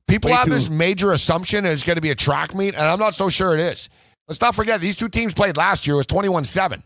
[0.09, 2.83] People Way have too- this major assumption it's going to be a track meet, and
[2.83, 3.89] I'm not so sure it is.
[4.29, 5.95] Let's not forget these two teams played last year.
[5.95, 6.83] It was 21-7.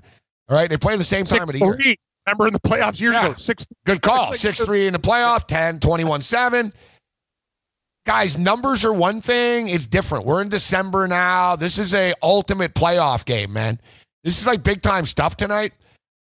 [0.49, 1.75] All right, they played the same time of the year.
[1.75, 1.97] three.
[2.27, 3.27] Remember in the playoffs years Yeah.
[3.27, 3.67] ago, six.
[3.85, 4.27] Good call.
[4.31, 6.73] Like- 6 3 in the playoff, 10, 21 7.
[8.05, 9.69] Guys, numbers are one thing.
[9.69, 10.25] It's different.
[10.27, 11.57] We're in December now.
[11.57, 13.81] This is a ultimate playoff game, man.
[14.27, 15.73] This is like big time stuff tonight.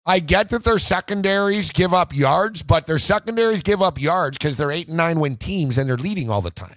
[0.04, 4.56] I get that their secondaries give up yards, but their secondaries give up yards because
[4.56, 6.76] they're eight and nine win teams and they're leading all the time.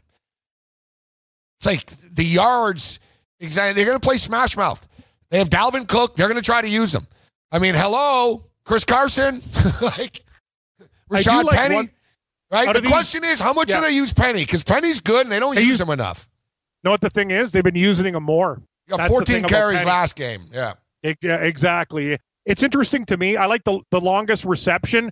[1.59, 3.01] It's like the yards,
[3.41, 3.73] exactly.
[3.73, 4.87] They're going to play smash mouth.
[5.29, 6.15] They have Dalvin Cook.
[6.15, 7.05] They're going to try to use them.
[7.51, 9.41] I mean, hello, Chris Carson,
[9.81, 10.21] like
[11.11, 11.89] Rashaad like Penny, one-
[12.53, 12.73] right?
[12.73, 13.81] The these- question is, how much Yeah.
[13.81, 14.43] do they use Penny?
[14.43, 16.29] Because Penny's good and they don't They use use- him enough.
[16.85, 17.51] know what the thing is?
[17.51, 18.61] They've been using him more.
[18.87, 20.43] You got That's 14 carries last game.
[20.53, 20.75] Yeah.
[21.07, 22.17] E- yeah, exactly.
[22.45, 23.37] It's interesting to me.
[23.37, 25.09] I like the the longest reception.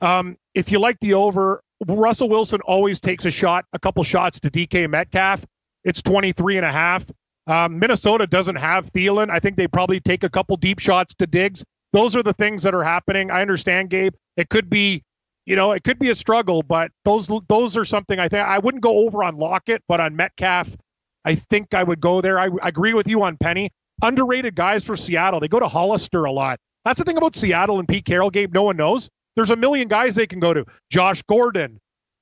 [0.00, 4.40] Um, if you like the over, Russell Wilson always takes a shot, a couple shots
[4.40, 5.44] to DK Metcalf.
[5.84, 7.10] It's 23 and a half.
[7.46, 9.30] Um, Minnesota doesn't have Thielen.
[9.30, 11.64] I think they probably take a couple deep shots to Diggs.
[11.92, 13.30] Those are the things that are happening.
[13.30, 14.14] I understand, Gabe.
[14.36, 15.02] It could be,
[15.46, 18.58] you know, it could be a struggle, but those those are something I think I
[18.58, 20.76] wouldn't go over on Lockett, but on Metcalf,
[21.24, 22.38] I think I would go there.
[22.38, 23.70] I, I agree with you on Penny.
[24.02, 25.40] Underrated guys for Seattle.
[25.40, 26.58] They go to Hollister a lot.
[26.84, 28.52] That's the thing about Seattle and Pete Carroll, Gabe.
[28.52, 29.08] No one knows.
[29.34, 30.64] There's a million guys they can go to.
[30.90, 31.78] Josh Gordon,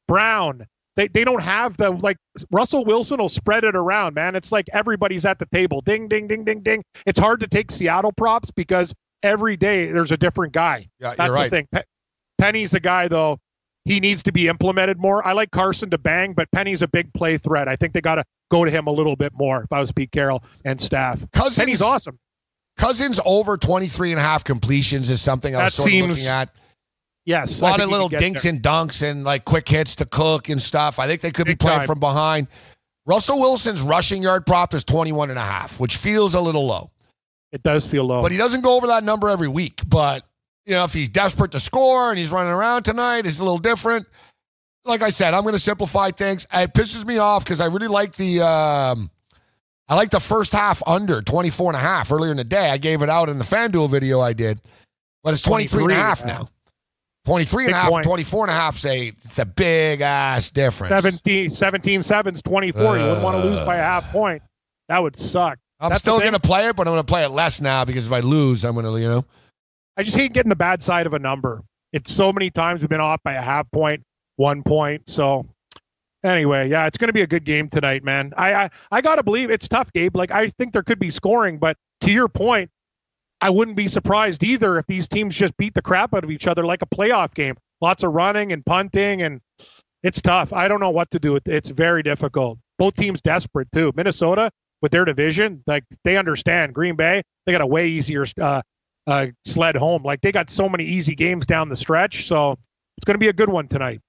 [0.09, 0.63] Brown.
[0.97, 2.17] They they don't have the like
[2.53, 4.37] Russell Wilson will spread it around, man.
[4.37, 5.81] It's like everybody's at the table.
[5.81, 6.83] Ding, ding, ding, ding, ding.
[7.07, 10.89] It's hard to take Seattle props because every day there's a different guy.
[11.01, 11.51] Yeah, That's you're right.
[11.51, 11.69] the thing.
[11.73, 11.83] Pe-
[12.39, 13.39] Penny's a guy though.
[13.85, 15.27] He needs to be implemented more.
[15.27, 17.69] I like Carson to bang, but Penny's a big play threat.
[17.69, 19.63] I think they got to go to him a little bit more.
[19.65, 22.19] If I was Pete Carroll and staff, Cousins, Penny's awesome.
[22.79, 26.09] Cousins over 23 and a half completions is something I was That sort of seems
[26.09, 26.51] looking at.
[27.27, 28.53] Yes, A lot of little dinks there.
[28.53, 30.99] and dunks and like quick hits to Cook and stuff.
[30.99, 31.87] I think they could be playing time.
[31.87, 32.49] from behind.
[33.07, 36.91] Russell Wilson's rushing yard prop is 21 and a half, which feels a little low.
[37.53, 38.21] It does feel low.
[38.23, 39.81] But he doesn't go over that number every week.
[39.87, 40.27] But,
[40.67, 43.59] you know, if he's desperate to score and he's running around tonight, it's a little
[43.59, 44.07] different.
[44.85, 46.47] like I said, I'm going to simplify things.
[46.53, 48.41] It pisses me off because I really like the.
[48.41, 49.11] Um,
[49.87, 52.71] I like the first half under 24 and a half earlier in the day.
[52.71, 54.59] I gave it out in the FanDuel video I did,
[55.23, 56.39] but it's 23 and a half yeah.
[56.39, 56.49] now.
[57.27, 58.05] 23 and a half, point.
[58.05, 60.95] 24 and a half, say it's a big ass difference.
[60.95, 62.83] 17, 17 sevens, 24.
[62.83, 64.43] you wouldn't want to lose by a half point.
[64.89, 65.59] That would suck.
[65.81, 67.85] I'm That's still going to play it, but I'm going to play it less now
[67.85, 69.25] because if I lose, I'm going to, you know.
[69.97, 71.63] I just hate getting the bad side of a number.
[71.93, 74.03] It's so many times we've been off by a half point,
[74.37, 75.09] one point.
[75.09, 75.47] So
[76.25, 78.33] anyway, yeah, it's going to be a good game tonight, man.
[78.37, 80.17] I I, I got to believe it's tough, Gabe.
[80.17, 82.71] Like I think there could be scoring, but to your point,
[83.41, 86.47] I wouldn't be surprised either if these teams just beat the crap out of each
[86.47, 87.57] other like a playoff game.
[87.81, 89.41] Lots of running and punting, and
[90.03, 90.53] it's tough.
[90.53, 91.39] I don't know what to do.
[91.47, 92.59] It's very difficult.
[92.79, 93.93] Both teams desperate too.
[93.95, 94.51] Minnesota
[94.83, 96.75] with their division, like they understand.
[96.75, 98.63] Green Bay, they got a way easier uh,
[99.07, 100.03] uh, sled home.
[100.03, 102.53] Like they got so many easy games down the stretch, so
[102.97, 104.01] it's going to be a good one tonight.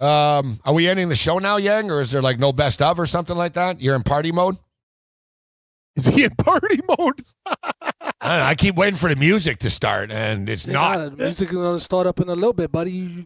[0.00, 2.98] Um, are we ending the show now, Yang, or is there like no best of
[2.98, 3.80] or something like that?
[3.80, 4.56] You're in party mode?
[5.96, 7.22] Is he in party mode?
[8.20, 10.98] I, I keep waiting for the music to start, and it's Yeah, not.
[10.98, 12.90] the music is gonna start up in a little bit, buddy.
[12.90, 13.24] You, you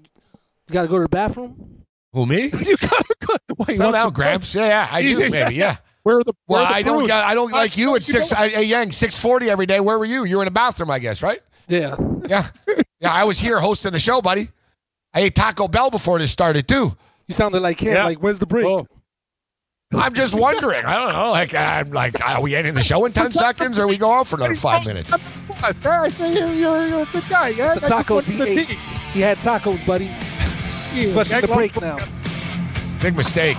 [0.72, 1.84] got to go to the bathroom.
[2.12, 2.42] Who me?
[2.66, 3.34] you gotta go.
[3.58, 4.54] Wait, Settle what's down, the- Gramps.
[4.54, 5.54] Yeah, yeah, I do, maybe.
[5.54, 5.76] Yeah.
[6.08, 6.98] Where are the where Well, are the I don't.
[7.00, 7.08] prudes?
[7.08, 8.40] Get, I don't I like you at suppose you six.
[8.56, 9.78] I, Yang six forty every day.
[9.78, 10.24] Where were you?
[10.24, 11.38] You were in the bathroom, I guess, right?
[11.66, 11.96] Yeah.
[12.26, 13.12] Yeah, yeah.
[13.12, 14.48] I was here hosting the show, buddy.
[15.12, 16.96] I ate Taco Bell before this started too.
[17.26, 17.92] You sounded like him.
[17.92, 18.04] Yeah.
[18.04, 18.64] Like, when's the break?
[18.64, 18.86] Oh.
[19.94, 20.86] I'm just wondering.
[20.86, 21.30] I don't know.
[21.30, 24.24] Like, I'm like, are we ending the show in ten seconds, or we go on
[24.24, 25.12] for another five minutes?
[25.62, 27.48] I say, I say you're, you're, you're a good guy.
[27.48, 28.68] Yeah, the tacos he ate.
[29.12, 30.06] He had tacos, buddy.
[30.98, 31.98] Especially the break now.
[33.02, 33.58] Big mistake.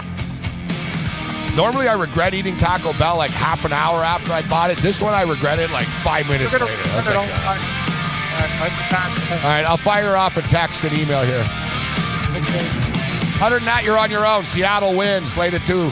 [1.59, 4.77] Normally, I regret eating Taco Bell like half an hour after I bought it.
[4.77, 6.71] This one, I regret it like five minutes later.
[6.95, 7.03] Like,
[9.43, 11.43] all right, I'll fire off a text and email here.
[13.43, 14.45] Other than that, you're on your own.
[14.45, 15.91] Seattle wins late at two.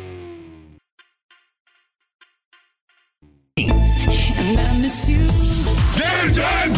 [4.91, 6.73] Game time!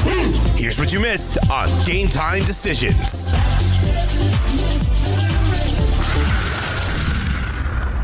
[0.55, 3.31] Here's what you missed on Game Time Decisions.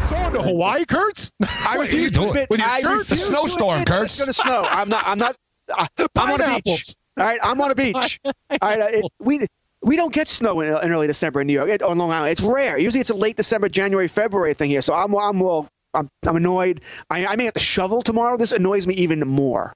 [0.09, 1.31] Going to Hawaii, Kurtz?
[1.41, 2.29] I What are you refuse to doing?
[2.29, 3.07] admit- With your I shirt?
[3.07, 4.19] The snowstorm, admit Kurtz.
[4.19, 4.67] It's going to snow.
[4.67, 5.03] I'm not.
[5.05, 5.35] I'm not.
[5.77, 5.87] I-
[6.17, 6.95] I'm on a beach.
[7.17, 8.19] All right, I'm on a beach.
[8.25, 9.45] All right, it, we
[9.83, 12.31] we don't get snow in, in early December in New York it, on Long Island.
[12.31, 12.79] It's rare.
[12.79, 14.81] Usually, it's a late December, January, February thing here.
[14.81, 15.67] So I'm I'm well.
[15.93, 16.81] I'm, I'm annoyed.
[17.11, 18.37] I, I may have to shovel tomorrow.
[18.37, 19.73] This annoys me even more.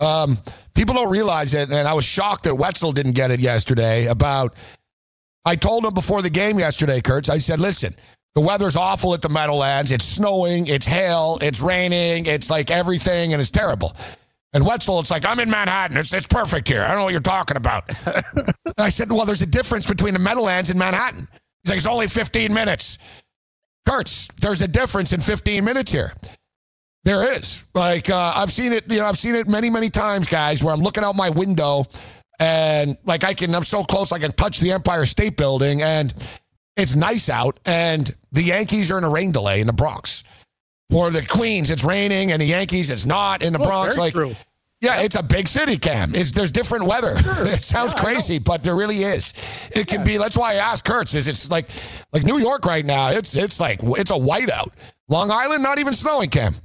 [0.00, 0.38] Um,
[0.74, 4.06] people don't realize it, and I was shocked that Wetzel didn't get it yesterday.
[4.06, 4.54] About,
[5.44, 7.28] I told him before the game yesterday, Kurtz.
[7.28, 7.94] I said, "Listen,
[8.34, 9.92] the weather's awful at the Meadowlands.
[9.92, 13.96] It's snowing, it's hail, it's raining, it's like everything, and it's terrible."
[14.52, 15.96] And Wetzel, it's like I'm in Manhattan.
[15.96, 16.82] It's it's perfect here.
[16.82, 17.94] I don't know what you're talking about.
[18.06, 21.28] and I said, "Well, there's a difference between the Meadowlands and Manhattan."
[21.62, 22.98] He's like, "It's only 15 minutes."
[23.86, 26.12] Kurtz, there's a difference in 15 minutes here.
[27.06, 27.64] There is.
[27.72, 30.74] Like uh, I've seen it, you know, I've seen it many, many times, guys, where
[30.74, 31.84] I'm looking out my window
[32.40, 36.12] and like I can I'm so close I can touch the Empire State Building and
[36.76, 40.24] it's nice out and the Yankees are in a rain delay in the Bronx.
[40.92, 43.96] Or the Queens, it's raining and the Yankees it's not in the Bronx.
[43.96, 44.34] Like true.
[44.80, 46.10] yeah, it's a big city, Cam.
[46.12, 47.12] It's there's different weather.
[47.16, 49.32] it sounds Yeah, crazy, but there really is.
[49.76, 50.16] It can be.
[50.16, 51.14] That's why I asked Kurtz.
[51.14, 51.68] Is it's like
[52.12, 53.10] like New York right now?
[53.10, 54.72] It's it's like it's a whiteout.
[55.08, 56.56] Long Island, not even snowing, Cam.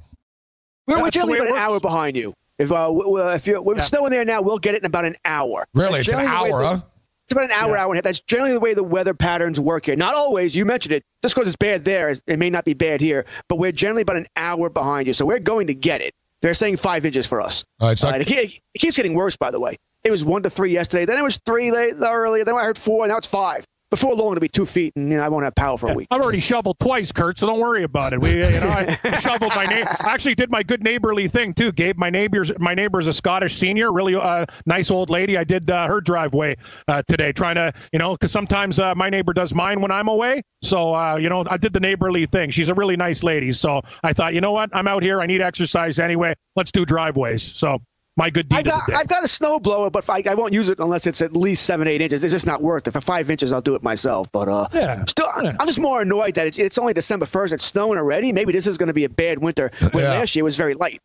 [0.86, 2.34] We're, we're generally about an hour behind you.
[2.58, 3.82] If uh, w- w- if you're with Yeah.
[3.84, 5.64] snow in there now, we'll get it in about an hour.
[5.74, 6.80] Really, it's an generally the way hour, the- huh?
[7.24, 7.82] It's about an hour, Yeah.
[7.82, 8.02] hour and a half.
[8.04, 9.96] That's generally the way the weather patterns work here.
[9.96, 10.54] Not always.
[10.54, 11.04] You mentioned it.
[11.22, 13.24] Just because it's bad there, it may not be bad here.
[13.48, 16.14] But we're generally about an hour behind you, so we're going to get it.
[16.42, 17.64] They're saying five inches for us.
[17.80, 19.76] All right, so Uh, it, it keeps getting worse, by the way.
[20.04, 21.04] It was one to three yesterday.
[21.04, 22.44] Then it was three late, earlier.
[22.44, 23.06] Then I heard four.
[23.06, 23.64] Now it's five.
[23.92, 25.94] Before long, it'll be two feet, and you know, I won't have power for a
[25.94, 26.08] week.
[26.10, 28.22] I've already shoveled twice, Kurt, so don't worry about it.
[28.22, 28.86] We, you know, I
[29.20, 29.90] shoveled my neighbor.
[30.00, 31.72] I actually did my good neighborly thing too.
[31.72, 35.36] Gabe, my neighbor's my neighbor's a Scottish senior, really uh, nice old lady.
[35.36, 36.56] I did uh, her driveway
[36.88, 40.08] uh, today, trying to, you know, because sometimes uh, my neighbor does mine when I'm
[40.08, 40.40] away.
[40.62, 42.48] So, uh, you know, I did the neighborly thing.
[42.48, 43.52] She's a really nice lady.
[43.52, 45.20] So I thought, you know what, I'm out here.
[45.20, 46.32] I need exercise anyway.
[46.56, 47.42] Let's do driveways.
[47.42, 47.78] So
[48.16, 48.98] my good deed I've got, of the day.
[48.98, 51.64] I've got a snow blower, but I, I won't use it unless it's at least
[51.64, 52.22] seven, eight inches.
[52.22, 52.90] It's just not worth it.
[52.92, 54.30] For five inches, I'll do it myself.
[54.32, 55.04] But uh, Yeah.
[55.06, 55.52] still, Yeah.
[55.58, 57.52] I'm just more annoyed that it's, it's only December 1st.
[57.54, 58.30] It's snowing already.
[58.32, 59.70] Maybe this is going to be a bad winter.
[59.92, 60.10] When Yeah.
[60.10, 61.00] last year was very light.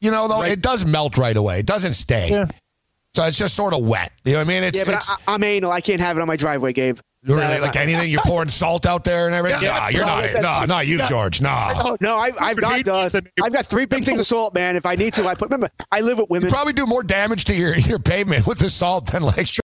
[0.00, 1.58] You know, though, it does melt right away.
[1.60, 2.30] It doesn't stay.
[2.30, 2.46] Yeah.
[3.14, 4.12] So it's just sort of wet.
[4.24, 4.62] You know what I mean?
[4.64, 5.70] It's, Yeah, but it's I, I'm anal.
[5.72, 6.98] I can't have it on my driveway, Gabe.
[7.24, 7.80] Really No, like no.
[7.80, 8.10] anything.
[8.10, 9.60] You're pouring salt out there and everything.
[9.62, 10.22] Yeah, nah, you're no, not.
[10.22, 11.08] that's- No, not you, yeah.
[11.08, 11.40] George.
[11.40, 11.50] No.
[11.80, 13.08] Oh, no, I, I've got hate uh,
[13.42, 14.76] I've got three big things of salt, man.
[14.76, 15.48] If I need to, I put.
[15.50, 16.48] Remember, I live with You women.
[16.50, 19.46] probably do more damage to your, your pavement with the salt than like